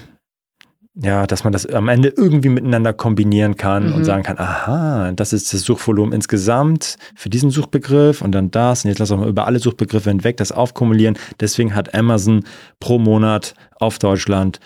ja, 0.94 1.26
dass 1.26 1.42
man 1.42 1.54
das 1.54 1.64
am 1.64 1.88
Ende 1.88 2.12
irgendwie 2.14 2.50
miteinander 2.50 2.92
kombinieren 2.92 3.56
kann 3.56 3.88
mhm. 3.88 3.94
und 3.94 4.04
sagen 4.04 4.22
kann, 4.22 4.38
aha, 4.38 5.12
das 5.12 5.32
ist 5.32 5.52
das 5.52 5.62
Suchvolumen 5.62 6.12
insgesamt 6.12 6.98
für 7.14 7.30
diesen 7.30 7.50
Suchbegriff 7.50 8.20
und 8.20 8.32
dann 8.32 8.50
das 8.50 8.84
und 8.84 8.90
jetzt 8.90 8.98
lass 8.98 9.10
auch 9.10 9.16
mal 9.16 9.28
über 9.28 9.46
alle 9.46 9.58
Suchbegriffe 9.58 10.10
hinweg 10.10 10.36
das 10.36 10.52
aufkumulieren. 10.52 11.16
Deswegen 11.40 11.74
hat 11.74 11.94
Amazon 11.94 12.44
pro 12.78 12.98
Monat 12.98 13.54
auf 13.76 13.98
Deutschland 13.98 14.60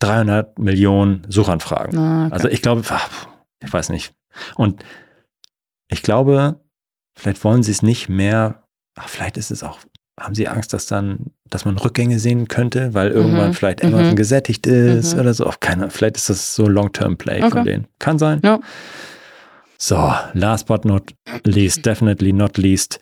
300 0.00 0.58
Millionen 0.58 1.24
Suchanfragen. 1.28 1.96
Ah, 1.96 2.26
okay. 2.26 2.34
Also 2.34 2.48
ich 2.48 2.62
glaube, 2.62 2.82
ich 3.62 3.72
weiß 3.72 3.90
nicht. 3.90 4.12
Und 4.56 4.84
ich 5.88 6.02
glaube, 6.02 6.60
vielleicht 7.16 7.42
wollen 7.44 7.62
sie 7.62 7.72
es 7.72 7.82
nicht 7.82 8.08
mehr, 8.08 8.64
ach, 8.96 9.08
vielleicht 9.08 9.36
ist 9.36 9.52
es 9.52 9.62
auch 9.62 9.78
haben 10.18 10.34
Sie 10.34 10.48
Angst, 10.48 10.72
dass 10.72 10.86
dann, 10.86 11.26
dass 11.48 11.64
man 11.64 11.78
Rückgänge 11.78 12.18
sehen 12.18 12.48
könnte, 12.48 12.94
weil 12.94 13.10
irgendwann 13.10 13.48
mhm. 13.48 13.54
vielleicht 13.54 13.84
Amazon 13.84 14.10
mhm. 14.10 14.16
gesättigt 14.16 14.66
ist 14.66 15.14
mhm. 15.14 15.20
oder 15.20 15.34
so? 15.34 15.46
Auch 15.46 15.60
keiner. 15.60 15.90
Vielleicht 15.90 16.16
ist 16.16 16.30
das 16.30 16.54
so 16.54 16.66
Long-Term-Play 16.66 17.38
okay. 17.38 17.50
von 17.50 17.64
denen. 17.64 17.86
Kann 17.98 18.18
sein. 18.18 18.40
Ja. 18.44 18.60
So, 19.78 20.12
last 20.32 20.66
but 20.66 20.84
not 20.84 21.14
least, 21.44 21.86
definitely 21.86 22.32
not 22.32 22.58
least. 22.58 22.98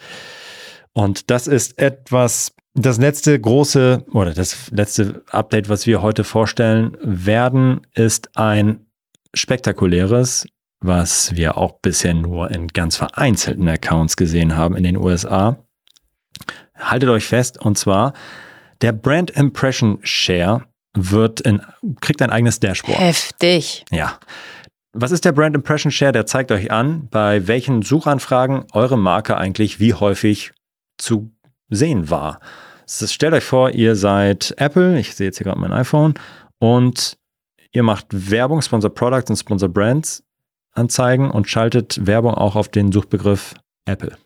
Und 0.92 1.30
das 1.30 1.46
ist 1.46 1.78
etwas, 1.78 2.52
das 2.74 2.98
letzte 2.98 3.38
große 3.40 4.04
oder 4.12 4.34
das 4.34 4.70
letzte 4.70 5.22
Update, 5.30 5.68
was 5.68 5.86
wir 5.86 6.02
heute 6.02 6.24
vorstellen 6.24 6.96
werden, 7.00 7.80
ist 7.94 8.36
ein 8.36 8.86
spektakuläres, 9.34 10.46
was 10.80 11.34
wir 11.34 11.56
auch 11.56 11.80
bisher 11.80 12.14
nur 12.14 12.50
in 12.50 12.68
ganz 12.68 12.96
vereinzelten 12.96 13.68
Accounts 13.68 14.16
gesehen 14.16 14.56
haben 14.56 14.76
in 14.76 14.84
den 14.84 14.96
USA 14.96 15.58
haltet 16.78 17.08
euch 17.08 17.26
fest, 17.26 17.60
und 17.60 17.78
zwar 17.78 18.12
der 18.80 18.92
Brand 18.92 19.30
Impression 19.30 19.98
Share 20.02 20.64
wird 20.94 21.40
in, 21.40 21.62
kriegt 22.00 22.22
ein 22.22 22.30
eigenes 22.30 22.60
Dashboard. 22.60 22.98
Heftig. 22.98 23.84
Ja. 23.90 24.18
Was 24.92 25.10
ist 25.10 25.24
der 25.24 25.32
Brand 25.32 25.54
Impression 25.54 25.90
Share? 25.90 26.12
Der 26.12 26.26
zeigt 26.26 26.50
euch 26.52 26.70
an, 26.70 27.08
bei 27.10 27.46
welchen 27.46 27.82
Suchanfragen 27.82 28.64
eure 28.72 28.96
Marke 28.96 29.36
eigentlich 29.36 29.78
wie 29.78 29.94
häufig 29.94 30.52
zu 30.98 31.30
sehen 31.68 32.08
war. 32.08 32.40
Stellt 32.86 33.34
euch 33.34 33.44
vor, 33.44 33.70
ihr 33.70 33.96
seid 33.96 34.54
Apple, 34.58 34.98
ich 34.98 35.14
sehe 35.14 35.26
jetzt 35.26 35.38
hier 35.38 35.44
gerade 35.44 35.60
mein 35.60 35.72
iPhone, 35.72 36.14
und 36.58 37.18
ihr 37.72 37.82
macht 37.82 38.06
Werbung, 38.10 38.62
Sponsor 38.62 38.94
Products 38.94 39.28
und 39.28 39.36
Sponsor 39.36 39.68
Brands 39.68 40.22
Anzeigen 40.72 41.30
und 41.30 41.48
schaltet 41.48 42.06
Werbung 42.06 42.34
auch 42.34 42.54
auf 42.54 42.68
den 42.68 42.92
Suchbegriff 42.92 43.54
Apple. 43.86 44.16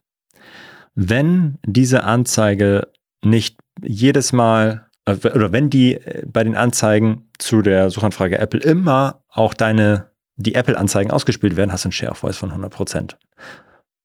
Wenn 0.95 1.59
diese 1.65 2.05
Anzeige 2.05 2.89
nicht 3.25 3.59
jedes 3.83 4.33
Mal 4.33 4.87
äh, 5.05 5.15
oder 5.29 5.53
wenn 5.53 5.71
die 5.71 5.95
äh, 5.95 6.25
bei 6.27 6.45
den 6.45 6.57
Anzeigen 6.57 7.29
zu 7.39 7.63
der 7.63 7.91
Suchanfrage 7.91 8.39
Apple 8.39 8.61
immer 8.61 9.23
auch 9.29 9.55
deine, 9.55 10.11
die 10.37 10.55
Apple-Anzeigen 10.55 11.11
ausgespielt 11.11 11.57
werden, 11.57 11.73
hast 11.73 11.85
du 11.85 11.89
einen 11.89 11.93
Share 11.93 12.13
of 12.13 12.19
Voice 12.19 12.37
von 12.37 12.53
100%. 12.53 13.17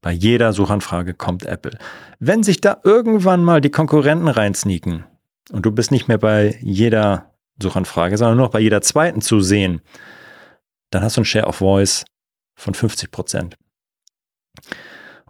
Bei 0.01 0.11
jeder 0.11 0.53
Suchanfrage 0.53 1.13
kommt 1.13 1.45
Apple. 1.45 1.77
Wenn 2.19 2.43
sich 2.43 2.61
da 2.61 2.79
irgendwann 2.83 3.43
mal 3.43 3.61
die 3.61 3.71
Konkurrenten 3.71 4.27
reinsneaken 4.27 5.03
und 5.51 5.65
du 5.65 5.71
bist 5.71 5.91
nicht 5.91 6.07
mehr 6.07 6.19
bei 6.19 6.57
jeder 6.61 7.31
Suchanfrage, 7.61 8.17
sondern 8.17 8.37
nur 8.37 8.45
noch 8.47 8.51
bei 8.51 8.59
jeder 8.59 8.81
zweiten 8.81 9.21
zu 9.21 9.41
sehen, 9.41 9.81
dann 10.91 11.03
hast 11.03 11.17
du 11.17 11.21
einen 11.21 11.25
Share 11.25 11.47
of 11.47 11.55
Voice 11.55 12.05
von 12.55 12.73
50% 12.73 13.53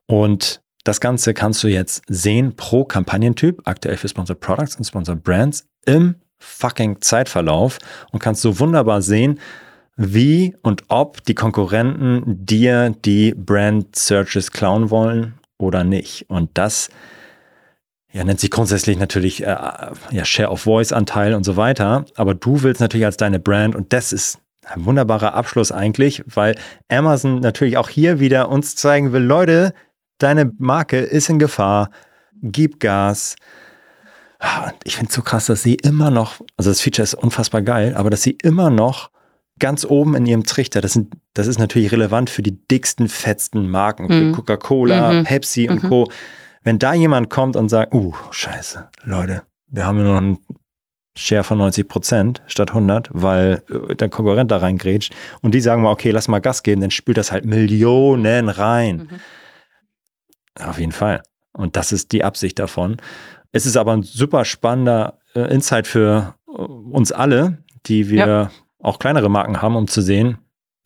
Und 0.07 0.61
das 0.85 1.01
Ganze 1.01 1.33
kannst 1.33 1.63
du 1.63 1.67
jetzt 1.67 2.03
sehen 2.07 2.55
pro 2.55 2.85
Kampagnentyp, 2.85 3.61
aktuell 3.65 3.97
für 3.97 4.07
Sponsored 4.07 4.39
Products 4.39 4.75
und 4.75 4.85
Sponsored 4.85 5.23
Brands 5.23 5.67
im 5.85 6.15
fucking 6.37 7.01
Zeitverlauf 7.01 7.79
und 8.11 8.19
kannst 8.19 8.41
so 8.41 8.59
wunderbar 8.59 9.01
sehen, 9.01 9.39
wie 9.97 10.55
und 10.61 10.83
ob 10.89 11.23
die 11.25 11.33
Konkurrenten 11.33 12.45
dir 12.45 12.93
die 13.03 13.33
Brand 13.33 13.95
Searches 13.95 14.51
klauen 14.51 14.91
wollen 14.91 15.33
oder 15.57 15.83
nicht. 15.83 16.29
Und 16.29 16.51
das 16.53 16.89
ja, 18.11 18.23
nennt 18.23 18.39
sich 18.39 18.51
grundsätzlich 18.51 18.97
natürlich 18.99 19.41
äh, 19.41 19.57
ja, 20.11 20.23
Share 20.23 20.49
of 20.49 20.61
Voice 20.61 20.91
Anteil 20.91 21.33
und 21.33 21.43
so 21.45 21.57
weiter. 21.57 22.05
Aber 22.15 22.35
du 22.35 22.61
willst 22.61 22.79
natürlich 22.79 23.05
als 23.05 23.17
deine 23.17 23.39
Brand 23.39 23.75
und 23.75 23.91
das 23.91 24.13
ist 24.13 24.39
ein 24.65 24.85
wunderbarer 24.85 25.33
Abschluss 25.33 25.71
eigentlich, 25.71 26.23
weil 26.27 26.55
Amazon 26.89 27.39
natürlich 27.39 27.77
auch 27.77 27.89
hier 27.89 28.19
wieder 28.19 28.49
uns 28.49 28.75
zeigen 28.75 29.13
will, 29.13 29.23
Leute, 29.23 29.73
deine 30.17 30.51
Marke 30.57 30.99
ist 30.99 31.29
in 31.29 31.39
Gefahr, 31.39 31.89
gib 32.41 32.79
Gas. 32.79 33.35
Ich 34.83 34.97
finde 34.97 35.09
es 35.09 35.15
so 35.15 35.21
krass, 35.21 35.47
dass 35.47 35.63
sie 35.63 35.75
immer 35.75 36.11
noch, 36.11 36.41
also 36.57 36.69
das 36.69 36.81
Feature 36.81 37.03
ist 37.03 37.15
unfassbar 37.15 37.61
geil, 37.61 37.95
aber 37.95 38.09
dass 38.09 38.21
sie 38.21 38.37
immer 38.43 38.69
noch 38.69 39.09
ganz 39.59 39.85
oben 39.85 40.15
in 40.15 40.25
ihrem 40.25 40.43
Trichter, 40.43 40.81
das, 40.81 40.93
sind, 40.93 41.13
das 41.33 41.47
ist 41.47 41.59
natürlich 41.59 41.91
relevant 41.91 42.29
für 42.29 42.41
die 42.41 42.57
dicksten, 42.67 43.07
fetzten 43.07 43.69
Marken, 43.69 44.05
mhm. 44.05 44.09
für 44.09 44.31
Coca-Cola, 44.33 45.13
mhm. 45.13 45.23
Pepsi 45.23 45.69
und 45.69 45.83
mhm. 45.83 45.89
Co. 45.89 46.11
Wenn 46.63 46.79
da 46.79 46.93
jemand 46.93 47.29
kommt 47.29 47.55
und 47.55 47.69
sagt, 47.69 47.93
uh, 47.93 48.13
scheiße, 48.31 48.89
Leute, 49.03 49.43
wir 49.67 49.85
haben 49.85 49.97
nur 49.97 50.13
noch 50.13 50.17
einen 50.17 50.39
Share 51.17 51.43
von 51.43 51.57
90 51.57 51.87
Prozent 51.87 52.41
statt 52.47 52.69
100, 52.69 53.09
weil 53.13 53.63
äh, 53.69 53.95
der 53.95 54.09
Konkurrent 54.09 54.51
da 54.51 54.57
reingrätscht 54.57 55.13
und 55.41 55.55
die 55.55 55.61
sagen 55.61 55.81
mal, 55.81 55.91
okay, 55.91 56.11
lass 56.11 56.27
mal 56.27 56.39
Gas 56.39 56.63
geben, 56.63 56.81
dann 56.81 56.91
spült 56.91 57.17
das 57.17 57.31
halt 57.31 57.45
Millionen 57.45 58.49
rein. 58.49 59.07
Auf 60.59 60.79
jeden 60.79 60.91
Fall. 60.91 61.23
Und 61.53 61.75
das 61.75 61.91
ist 61.91 62.11
die 62.11 62.23
Absicht 62.23 62.59
davon. 62.59 62.97
Es 63.51 63.65
ist 63.65 63.77
aber 63.77 63.93
ein 63.93 64.03
super 64.03 64.45
spannender 64.45 65.19
äh, 65.33 65.53
Insight 65.53 65.87
für 65.87 66.35
äh, 66.47 66.51
uns 66.51 67.11
alle, 67.11 67.59
die 67.85 68.09
wir 68.09 68.27
ja. 68.27 68.51
auch 68.79 68.99
kleinere 68.99 69.29
Marken 69.29 69.61
haben, 69.61 69.75
um 69.75 69.87
zu 69.87 70.01
sehen, 70.01 70.37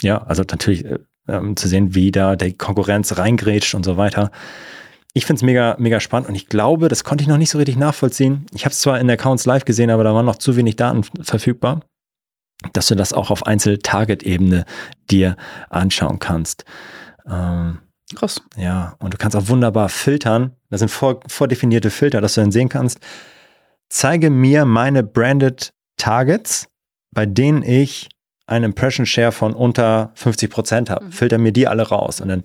ja, 0.02 0.22
also 0.24 0.44
natürlich 0.44 0.86
äh, 0.86 1.00
um 1.28 1.56
zu 1.56 1.68
sehen, 1.68 1.96
wie 1.96 2.12
da 2.12 2.36
die 2.36 2.54
Konkurrenz 2.54 3.18
reingrätscht 3.18 3.76
und 3.76 3.84
so 3.84 3.98
weiter. 3.98 4.32
Ich 5.14 5.26
finde 5.26 5.40
es 5.40 5.44
mega, 5.44 5.76
mega 5.80 6.00
spannend 6.00 6.30
und 6.30 6.36
ich 6.36 6.48
glaube, 6.48 6.88
das 6.88 7.04
konnte 7.04 7.24
ich 7.24 7.28
noch 7.28 7.38
nicht 7.38 7.50
so 7.50 7.58
richtig 7.58 7.78
nachvollziehen. 7.78 8.46
Ich 8.54 8.66
habe 8.66 8.74
es 8.74 8.80
zwar 8.80 9.00
in 9.00 9.10
Accounts 9.10 9.46
live 9.46 9.66
gesehen, 9.66 9.90
aber 9.90 10.04
da 10.04 10.14
waren 10.14 10.26
noch 10.26 10.38
zu 10.38 10.56
wenig 10.56 10.76
Daten 10.76 11.04
verfügbar, 11.04 11.82
dass 12.74 12.88
du 12.88 12.96
das 12.96 13.14
auch 13.14 13.32
auf 13.32 13.46
Einzel-Target-Ebene 13.46 14.66
dir 15.10 15.36
anschauen 15.70 16.20
kannst. 16.20 16.66
Ähm, 17.28 17.80
Krass. 18.16 18.42
Ja, 18.58 18.96
und 19.00 19.14
du 19.14 19.18
kannst 19.18 19.36
auch 19.36 19.48
wunderbar 19.48 19.90
filtern. 19.90 20.56
Das 20.70 20.80
sind 20.80 20.90
vor, 20.90 21.20
vordefinierte 21.28 21.90
Filter, 21.90 22.22
dass 22.22 22.36
du 22.36 22.42
dann 22.42 22.52
sehen 22.52 22.70
kannst. 22.70 23.00
Zeige 23.88 24.30
mir 24.30 24.66
meine 24.66 25.04
branded 25.04 25.74
Targets, 25.98 26.68
bei 27.12 27.26
denen 27.26 27.64
ich 27.64 28.10
einen 28.48 28.66
Impression 28.66 29.06
Share 29.06 29.32
von 29.32 29.54
unter 29.54 30.12
50 30.16 30.50
Prozent 30.50 30.90
habe. 30.90 31.06
Mhm. 31.06 31.12
Filter 31.12 31.38
mir 31.38 31.52
die 31.52 31.68
alle 31.68 31.84
raus 31.84 32.20
und 32.22 32.30
dann 32.30 32.42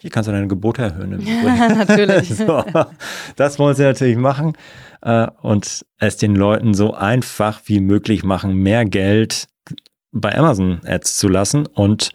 hier 0.00 0.10
kannst 0.10 0.28
du 0.28 0.32
deine 0.32 0.48
Gebote 0.48 0.82
erhöhen. 0.82 1.18
Ja, 1.20 1.68
natürlich. 1.74 2.28
so, 2.36 2.62
das 3.36 3.58
wollen 3.58 3.74
sie 3.74 3.84
natürlich 3.84 4.18
machen 4.18 4.52
äh, 5.00 5.28
und 5.40 5.86
es 5.98 6.16
den 6.16 6.34
Leuten 6.36 6.74
so 6.74 6.92
einfach 6.92 7.62
wie 7.66 7.80
möglich 7.80 8.24
machen, 8.24 8.54
mehr 8.54 8.84
Geld 8.84 9.46
bei 10.12 10.36
Amazon 10.36 10.80
Ads 10.84 11.16
zu 11.16 11.28
lassen 11.28 11.66
und 11.66 12.10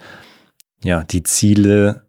ja, 0.83 1.03
die 1.03 1.23
Ziele 1.23 2.05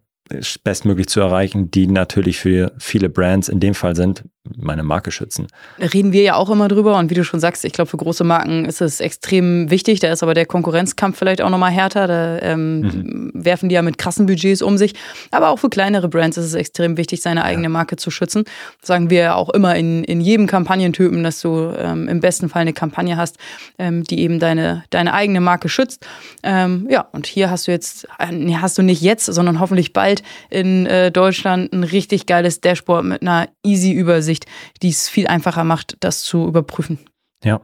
bestmöglich 0.62 1.08
zu 1.08 1.20
erreichen, 1.20 1.70
die 1.70 1.86
natürlich 1.86 2.38
für 2.38 2.72
viele 2.78 3.08
Brands 3.08 3.48
in 3.48 3.60
dem 3.60 3.74
Fall 3.74 3.96
sind, 3.96 4.24
meine 4.56 4.82
Marke 4.82 5.10
schützen. 5.10 5.48
Reden 5.78 6.12
wir 6.12 6.22
ja 6.22 6.34
auch 6.34 6.48
immer 6.48 6.68
drüber 6.68 6.96
und 6.98 7.10
wie 7.10 7.14
du 7.14 7.24
schon 7.24 7.40
sagst, 7.40 7.64
ich 7.64 7.72
glaube, 7.72 7.90
für 7.90 7.98
große 7.98 8.24
Marken 8.24 8.64
ist 8.64 8.80
es 8.80 9.00
extrem 9.00 9.70
wichtig. 9.70 10.00
Da 10.00 10.10
ist 10.10 10.22
aber 10.22 10.32
der 10.32 10.46
Konkurrenzkampf 10.46 11.18
vielleicht 11.18 11.42
auch 11.42 11.50
nochmal 11.50 11.70
härter. 11.70 12.06
Da 12.06 12.38
ähm, 12.40 12.80
mhm. 12.80 13.30
werfen 13.34 13.68
die 13.68 13.74
ja 13.74 13.82
mit 13.82 13.98
krassen 13.98 14.26
Budgets 14.26 14.62
um 14.62 14.78
sich. 14.78 14.94
Aber 15.30 15.50
auch 15.50 15.58
für 15.58 15.68
kleinere 15.68 16.08
Brands 16.08 16.38
ist 16.38 16.46
es 16.46 16.54
extrem 16.54 16.96
wichtig, 16.96 17.20
seine 17.20 17.44
eigene 17.44 17.64
ja. 17.64 17.68
Marke 17.68 17.96
zu 17.96 18.10
schützen. 18.10 18.44
Das 18.80 18.88
sagen 18.88 19.10
wir 19.10 19.20
ja 19.20 19.34
auch 19.34 19.50
immer 19.50 19.76
in, 19.76 20.04
in 20.04 20.22
jedem 20.22 20.46
Kampagnentypen, 20.46 21.22
dass 21.22 21.40
du 21.40 21.72
ähm, 21.76 22.08
im 22.08 22.20
besten 22.20 22.48
Fall 22.48 22.62
eine 22.62 22.72
Kampagne 22.72 23.18
hast, 23.18 23.36
ähm, 23.78 24.04
die 24.04 24.20
eben 24.20 24.38
deine, 24.38 24.84
deine 24.88 25.12
eigene 25.12 25.40
Marke 25.42 25.68
schützt. 25.68 26.06
Ähm, 26.42 26.88
ja, 26.90 27.02
und 27.12 27.26
hier 27.26 27.50
hast 27.50 27.66
du 27.66 27.72
jetzt, 27.72 28.08
äh, 28.18 28.54
hast 28.54 28.78
du 28.78 28.82
nicht 28.82 29.02
jetzt, 29.02 29.26
sondern 29.26 29.60
hoffentlich 29.60 29.92
bald 29.92 30.22
in 30.48 30.86
äh, 30.86 31.12
Deutschland 31.12 31.72
ein 31.74 31.84
richtig 31.84 32.24
geiles 32.24 32.62
Dashboard 32.62 33.04
mit 33.04 33.22
einer 33.22 33.48
easy 33.62 33.92
Übersicht 33.92 34.29
Sicht, 34.30 34.46
die 34.82 34.88
es 34.88 35.08
viel 35.08 35.26
einfacher 35.26 35.64
macht, 35.64 35.96
das 36.00 36.22
zu 36.22 36.46
überprüfen. 36.46 36.98
Ja, 37.44 37.60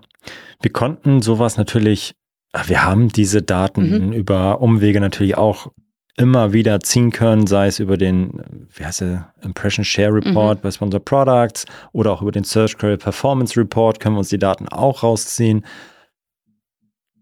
wir 0.61 0.73
konnten 0.73 1.23
sowas 1.23 1.57
natürlich, 1.57 2.15
wir 2.67 2.85
haben 2.85 3.09
diese 3.09 3.43
Daten 3.43 4.09
mhm. 4.09 4.13
über 4.13 4.61
Umwege 4.61 5.01
natürlich 5.01 5.37
auch 5.37 5.71
immer 6.17 6.53
wieder 6.53 6.81
ziehen 6.81 7.11
können, 7.11 7.47
sei 7.47 7.67
es 7.67 7.79
über 7.79 7.97
den, 7.97 8.69
wie 8.75 8.85
heißt 8.85 9.03
der, 9.03 9.33
Impression 9.43 9.85
Share 9.85 10.15
Report 10.15 10.59
mhm. 10.59 10.63
bei 10.63 10.71
Sponsor 10.71 11.01
Products 11.01 11.67
oder 11.93 12.13
auch 12.13 12.23
über 12.23 12.33
den 12.33 12.45
Search 12.45 12.77
Query 12.79 12.97
Performance 12.97 13.59
Report 13.59 14.01
können 14.01 14.15
wir 14.15 14.21
uns 14.21 14.31
die 14.31 14.39
Daten 14.39 14.69
auch 14.69 15.03
rausziehen. 15.03 15.65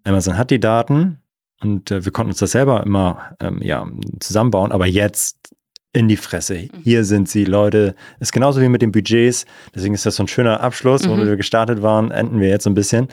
Amazon 0.05 0.39
hat 0.39 0.51
die 0.51 0.61
Daten 0.61 1.19
und 1.61 1.91
äh, 1.91 2.05
wir 2.05 2.13
konnten 2.13 2.31
uns 2.31 2.39
das 2.39 2.53
selber 2.53 2.85
immer 2.85 3.35
ähm, 3.41 3.61
ja, 3.63 3.87
zusammenbauen, 4.21 4.71
aber 4.71 4.87
jetzt 4.87 5.55
in 5.95 6.09
die 6.09 6.17
Fresse. 6.19 6.69
Hier 6.83 7.05
sind 7.05 7.29
sie, 7.29 7.45
Leute. 7.45 7.95
Ist 8.21 8.33
genauso 8.33 8.61
wie 8.61 8.69
mit 8.69 8.83
den 8.83 8.93
Budgets. 8.93 9.47
Deswegen 9.75 9.95
ist 9.95 10.05
das 10.05 10.17
so 10.17 10.25
ein 10.25 10.29
schöner 10.29 10.61
Abschluss, 10.61 11.09
wo 11.09 11.17
wir 11.17 11.37
gestartet 11.37 11.81
waren, 11.83 12.11
enden 12.11 12.41
wir 12.41 12.49
jetzt 12.49 12.65
so 12.65 12.71
ein 12.71 12.75
bisschen. 12.75 13.09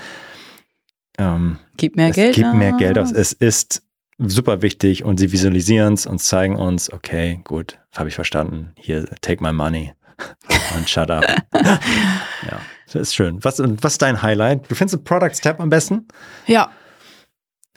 Ähm, 1.18 1.58
Gib 1.78 1.96
mehr 1.96 2.10
es 2.10 2.16
Geld. 2.16 2.36
gibt 2.36 2.54
mehr. 2.54 2.74
Geld 2.74 2.98
aus. 2.98 3.12
Es 3.12 3.34
ist 3.34 3.84
super 4.18 4.62
wichtig 4.62 5.04
und 5.04 5.18
sie 5.20 5.32
visualisieren 5.32 5.94
es 5.94 6.06
und 6.06 6.20
zeigen 6.20 6.56
uns, 6.56 6.92
okay, 6.92 7.40
gut, 7.44 7.80
habe 7.96 8.10
ich 8.10 8.16
verstanden. 8.16 8.72
Hier, 8.76 9.06
take 9.22 9.44
my 9.44 9.52
money 9.54 9.94
und 10.78 10.90
shut 10.90 11.10
up. 11.12 11.24
ja, 11.54 12.60
das 12.86 12.96
ist 12.96 13.16
schön. 13.16 13.44
Was, 13.44 13.60
was 13.60 13.94
ist 13.94 14.02
dein 14.02 14.22
Highlight? 14.22 14.70
Du 14.70 14.76
findest 14.76 14.96
den 15.00 15.04
Products 15.04 15.40
Tab 15.42 15.60
am 15.60 15.70
besten? 15.70 16.08
Ja, 16.48 16.72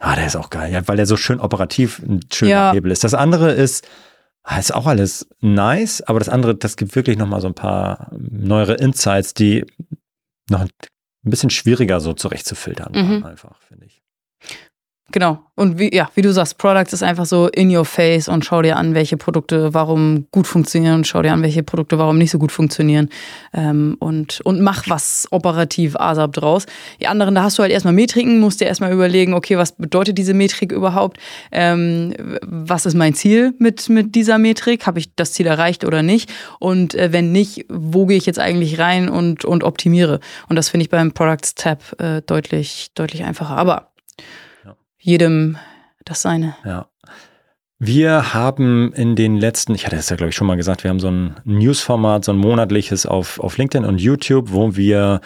Ah, 0.01 0.17
der 0.17 0.27
ist 0.27 0.37
auch 0.37 0.51
geil, 0.51 0.71
ja, 0.73 0.87
weil 0.87 0.97
der 0.97 1.07
so 1.07 1.17
schön 1.17 1.40
operativ 1.40 2.01
ein 2.01 2.21
schöner 2.31 2.51
Ja. 2.51 2.73
Hebel 2.73 2.90
ist. 2.90 3.05
Das 3.05 3.14
andere 3.14 3.53
ist, 3.53 3.88
ist 4.59 4.74
auch 4.74 4.87
alles 4.87 5.26
nice, 5.40 6.02
aber 6.02 6.18
das 6.18 6.28
andere, 6.28 6.54
das 6.54 6.76
gibt 6.76 6.94
wirklich 6.94 7.16
nochmal 7.16 7.40
so 7.40 7.48
ein 7.48 7.54
paar 7.54 8.11
neuere 8.18 8.74
Insights, 8.74 9.35
die 9.35 9.64
noch 10.50 10.61
ein 10.61 10.68
bisschen 11.22 11.50
schwieriger 11.50 12.00
so 12.00 12.12
zurechtzufiltern 12.12 12.94
waren, 12.94 13.16
Mhm. 13.18 13.24
einfach, 13.24 13.59
finde 13.62 13.87
ich. 13.87 14.02
Genau. 15.14 15.38
Und 15.55 15.79
wie, 15.79 15.94
ja, 15.94 16.11
wie 16.16 16.22
du 16.22 16.33
sagst, 16.33 16.59
Products 16.59 16.92
ist 16.92 17.05
einfach 17.05 17.24
so 17.24 17.46
in 17.46 17.74
your 17.74 17.85
face 17.85 18.27
und 18.27 18.44
schau 18.44 18.62
dir 18.62 18.77
an, 18.77 18.94
welche 18.94 19.16
Produkte 19.16 19.72
warum 19.72 20.27
gut 20.33 20.48
funktionieren 20.48 20.96
und 20.96 21.07
schau 21.07 21.22
dir 21.22 21.33
an, 21.33 21.40
welche 21.40 21.62
Produkte 21.62 21.98
warum 21.98 22.18
nicht 22.18 22.33
so 22.33 22.38
gut 22.40 22.50
funktionieren. 22.50 23.09
Ähm, 23.53 23.96
und, 24.00 24.40
und 24.40 24.61
mach 24.61 24.88
was 24.88 25.29
operativ 25.31 25.94
ASAP 25.94 26.33
draus. 26.33 26.66
Die 27.00 27.07
anderen, 27.07 27.37
da 27.37 27.44
hast 27.44 27.57
du 27.57 27.62
halt 27.62 27.70
erstmal 27.70 27.94
Metriken, 27.94 28.40
musst 28.40 28.61
dir 28.61 28.64
erstmal 28.64 28.92
überlegen, 28.92 29.35
okay, 29.35 29.57
was 29.57 29.77
bedeutet 29.77 30.18
diese 30.18 30.35
Metrik 30.35 30.72
überhaupt? 30.72 31.18
Ähm, 31.53 32.12
was 32.42 32.85
ist 32.85 32.94
mein 32.94 33.14
Ziel 33.14 33.55
mit, 33.61 33.88
mit 33.88 34.16
dieser 34.16 34.38
Metrik? 34.38 34.85
Habe 34.88 34.98
ich 34.98 35.14
das 35.14 35.33
Ziel 35.33 35.46
erreicht 35.46 35.85
oder 35.85 36.03
nicht? 36.03 36.29
Und 36.59 36.96
äh, 36.96 37.12
wenn 37.12 37.31
nicht, 37.31 37.66
wo 37.68 38.07
gehe 38.07 38.16
ich 38.16 38.27
jetzt 38.27 38.40
eigentlich 38.40 38.81
rein 38.81 39.09
und, 39.09 39.44
und 39.44 39.62
optimiere? 39.62 40.18
Und 40.48 40.57
das 40.57 40.70
finde 40.70 40.83
ich 40.83 40.90
beim 40.90 41.12
Products 41.12 41.55
Tab 41.55 41.85
äh, 42.00 42.20
deutlich, 42.20 42.90
deutlich 42.96 43.22
einfacher. 43.22 43.57
Aber. 43.57 43.93
Jedem 45.05 45.59
das 46.05 46.23
seine. 46.23 46.57
Ja. 46.64 46.88
Wir 47.79 48.33
haben 48.33 48.93
in 48.95 49.17
den 49.17 49.37
letzten, 49.37 49.75
ich 49.75 49.85
hatte 49.85 49.97
es 49.97 50.09
ja 50.09 50.17
glaube 50.17 50.31
ich 50.31 50.37
schon 50.37 50.47
mal 50.47 50.57
gesagt, 50.57 50.83
wir 50.83 50.90
haben 50.90 51.01
so 51.01 51.11
ein 51.11 51.37
Newsformat, 51.45 52.25
so 52.25 52.33
ein 52.33 52.38
monatliches 52.38 53.05
auf, 53.05 53.38
auf 53.38 53.59
LinkedIn 53.59 53.87
und 53.87 54.01
YouTube, 54.01 54.53
wo 54.53 54.77
wir 54.77 55.21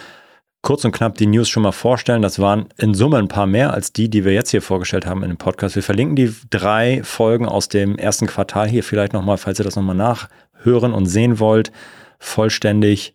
kurz 0.61 0.83
und 0.83 0.91
knapp 0.91 1.15
die 1.15 1.27
News 1.27 1.47
schon 1.47 1.63
mal 1.63 1.71
vorstellen. 1.71 2.21
Das 2.21 2.39
waren 2.39 2.67
in 2.77 2.93
Summe 2.93 3.17
ein 3.17 3.29
paar 3.29 3.45
mehr 3.45 3.73
als 3.73 3.93
die, 3.93 4.09
die 4.09 4.25
wir 4.25 4.33
jetzt 4.33 4.51
hier 4.51 4.61
vorgestellt 4.61 5.05
haben 5.05 5.23
in 5.23 5.29
dem 5.29 5.37
Podcast. 5.37 5.75
Wir 5.75 5.83
verlinken 5.83 6.17
die 6.17 6.33
drei 6.49 7.01
Folgen 7.03 7.47
aus 7.47 7.69
dem 7.69 7.97
ersten 7.97 8.27
Quartal 8.27 8.67
hier 8.67 8.83
vielleicht 8.83 9.13
nochmal, 9.13 9.37
falls 9.37 9.59
ihr 9.59 9.65
das 9.65 9.77
nochmal 9.77 9.95
nachhören 9.95 10.93
und 10.93 11.05
sehen 11.05 11.39
wollt. 11.39 11.71
Vollständig, 12.19 13.13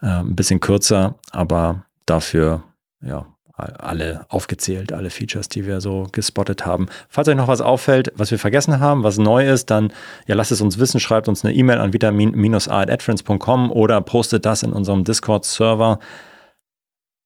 äh, 0.00 0.06
ein 0.06 0.36
bisschen 0.36 0.60
kürzer, 0.60 1.16
aber 1.32 1.86
dafür, 2.06 2.62
ja, 3.02 3.26
alle 3.56 4.26
aufgezählt, 4.28 4.92
alle 4.92 5.10
Features, 5.10 5.48
die 5.48 5.66
wir 5.66 5.80
so 5.80 6.08
gespottet 6.10 6.66
haben. 6.66 6.86
Falls 7.08 7.28
euch 7.28 7.36
noch 7.36 7.48
was 7.48 7.60
auffällt, 7.60 8.12
was 8.16 8.30
wir 8.30 8.38
vergessen 8.38 8.80
haben, 8.80 9.04
was 9.04 9.18
neu 9.18 9.48
ist, 9.48 9.70
dann 9.70 9.92
ja, 10.26 10.34
lasst 10.34 10.52
es 10.52 10.60
uns 10.60 10.78
wissen, 10.78 10.98
schreibt 10.98 11.28
uns 11.28 11.44
eine 11.44 11.54
E-Mail 11.54 11.78
an 11.78 11.92
vitamin-a.adference.com 11.92 13.70
oder 13.70 14.00
postet 14.00 14.44
das 14.44 14.62
in 14.62 14.72
unserem 14.72 15.04
Discord-Server. 15.04 16.00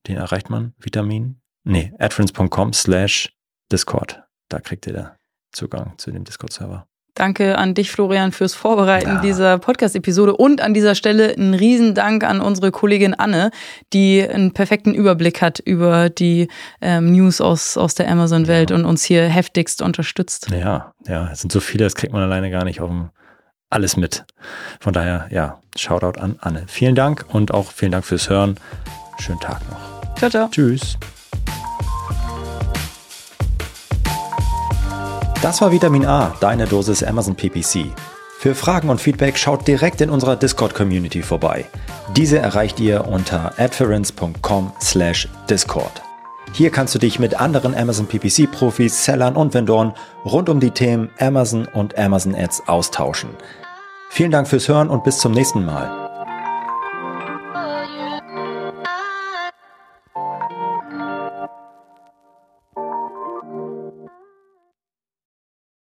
Den 0.06 0.16
erreicht 0.16 0.50
man, 0.50 0.74
Vitamin? 0.78 1.40
Nee, 1.64 1.92
adference.com 1.98 2.72
slash 2.72 3.34
Discord. 3.72 4.22
Da 4.48 4.60
kriegt 4.60 4.86
ihr 4.86 4.92
da 4.92 5.16
Zugang 5.52 5.96
zu 5.98 6.10
dem 6.10 6.24
Discord-Server. 6.24 6.86
Danke 7.18 7.58
an 7.58 7.74
dich, 7.74 7.90
Florian, 7.90 8.30
fürs 8.30 8.54
Vorbereiten 8.54 9.08
Ja. 9.16 9.20
dieser 9.20 9.58
Podcast-Episode 9.58 10.36
und 10.36 10.60
an 10.60 10.72
dieser 10.72 10.94
Stelle 10.94 11.34
ein 11.36 11.52
Riesendank 11.52 12.22
an 12.22 12.40
unsere 12.40 12.70
Kollegin 12.70 13.12
Anne, 13.12 13.50
die 13.92 14.22
einen 14.22 14.52
perfekten 14.52 14.94
Überblick 14.94 15.42
hat 15.42 15.58
über 15.58 16.10
die 16.10 16.46
ähm, 16.80 17.10
News 17.10 17.40
aus, 17.40 17.76
aus 17.76 17.96
der 17.96 18.08
Amazon-Welt 18.08 18.70
und 18.70 18.84
uns 18.84 19.02
hier 19.02 19.24
heftigst 19.24 19.82
unterstützt. 19.82 20.48
Ja, 20.52 20.92
ja, 21.08 21.28
es 21.32 21.40
sind 21.40 21.50
so 21.50 21.58
viele, 21.58 21.82
das 21.84 21.96
kriegt 21.96 22.12
man 22.12 22.22
alleine 22.22 22.52
gar 22.52 22.62
nicht 22.64 22.80
auf 22.80 22.88
dem 22.88 23.10
alles 23.68 23.96
mit. 23.96 24.24
Von 24.78 24.92
daher, 24.92 25.26
ja, 25.30 25.58
Shoutout 25.76 26.20
an 26.20 26.36
Anne. 26.40 26.62
Vielen 26.68 26.94
Dank 26.94 27.24
und 27.28 27.52
auch 27.52 27.72
vielen 27.72 27.90
Dank 27.92 28.04
fürs 28.04 28.30
Hören. 28.30 28.54
Schönen 29.18 29.40
Tag 29.40 29.60
noch. 29.68 30.14
Ciao, 30.14 30.30
ciao. 30.30 30.48
Tschüss. 30.50 30.96
Das 35.40 35.60
war 35.60 35.70
Vitamin 35.70 36.04
A, 36.04 36.34
deine 36.40 36.66
Dosis 36.66 37.04
Amazon 37.04 37.36
PPC. 37.36 37.92
Für 38.38 38.56
Fragen 38.56 38.88
und 38.88 39.00
Feedback 39.00 39.38
schaut 39.38 39.68
direkt 39.68 40.00
in 40.00 40.10
unserer 40.10 40.34
Discord-Community 40.34 41.22
vorbei. 41.22 41.64
Diese 42.16 42.38
erreicht 42.38 42.80
ihr 42.80 43.06
unter 43.06 43.52
adference.com 43.56 44.72
slash 44.80 45.28
discord. 45.48 46.02
Hier 46.52 46.70
kannst 46.70 46.94
du 46.96 46.98
dich 46.98 47.20
mit 47.20 47.38
anderen 47.38 47.76
Amazon 47.76 48.08
PPC-Profis, 48.08 49.04
Sellern 49.04 49.36
und 49.36 49.54
Vendoren 49.54 49.92
rund 50.24 50.48
um 50.48 50.58
die 50.58 50.72
Themen 50.72 51.08
Amazon 51.20 51.68
und 51.72 51.96
Amazon 51.96 52.34
Ads 52.34 52.64
austauschen. 52.66 53.30
Vielen 54.10 54.32
Dank 54.32 54.48
fürs 54.48 54.66
Hören 54.66 54.90
und 54.90 55.04
bis 55.04 55.18
zum 55.18 55.32
nächsten 55.32 55.64
Mal. 55.64 56.07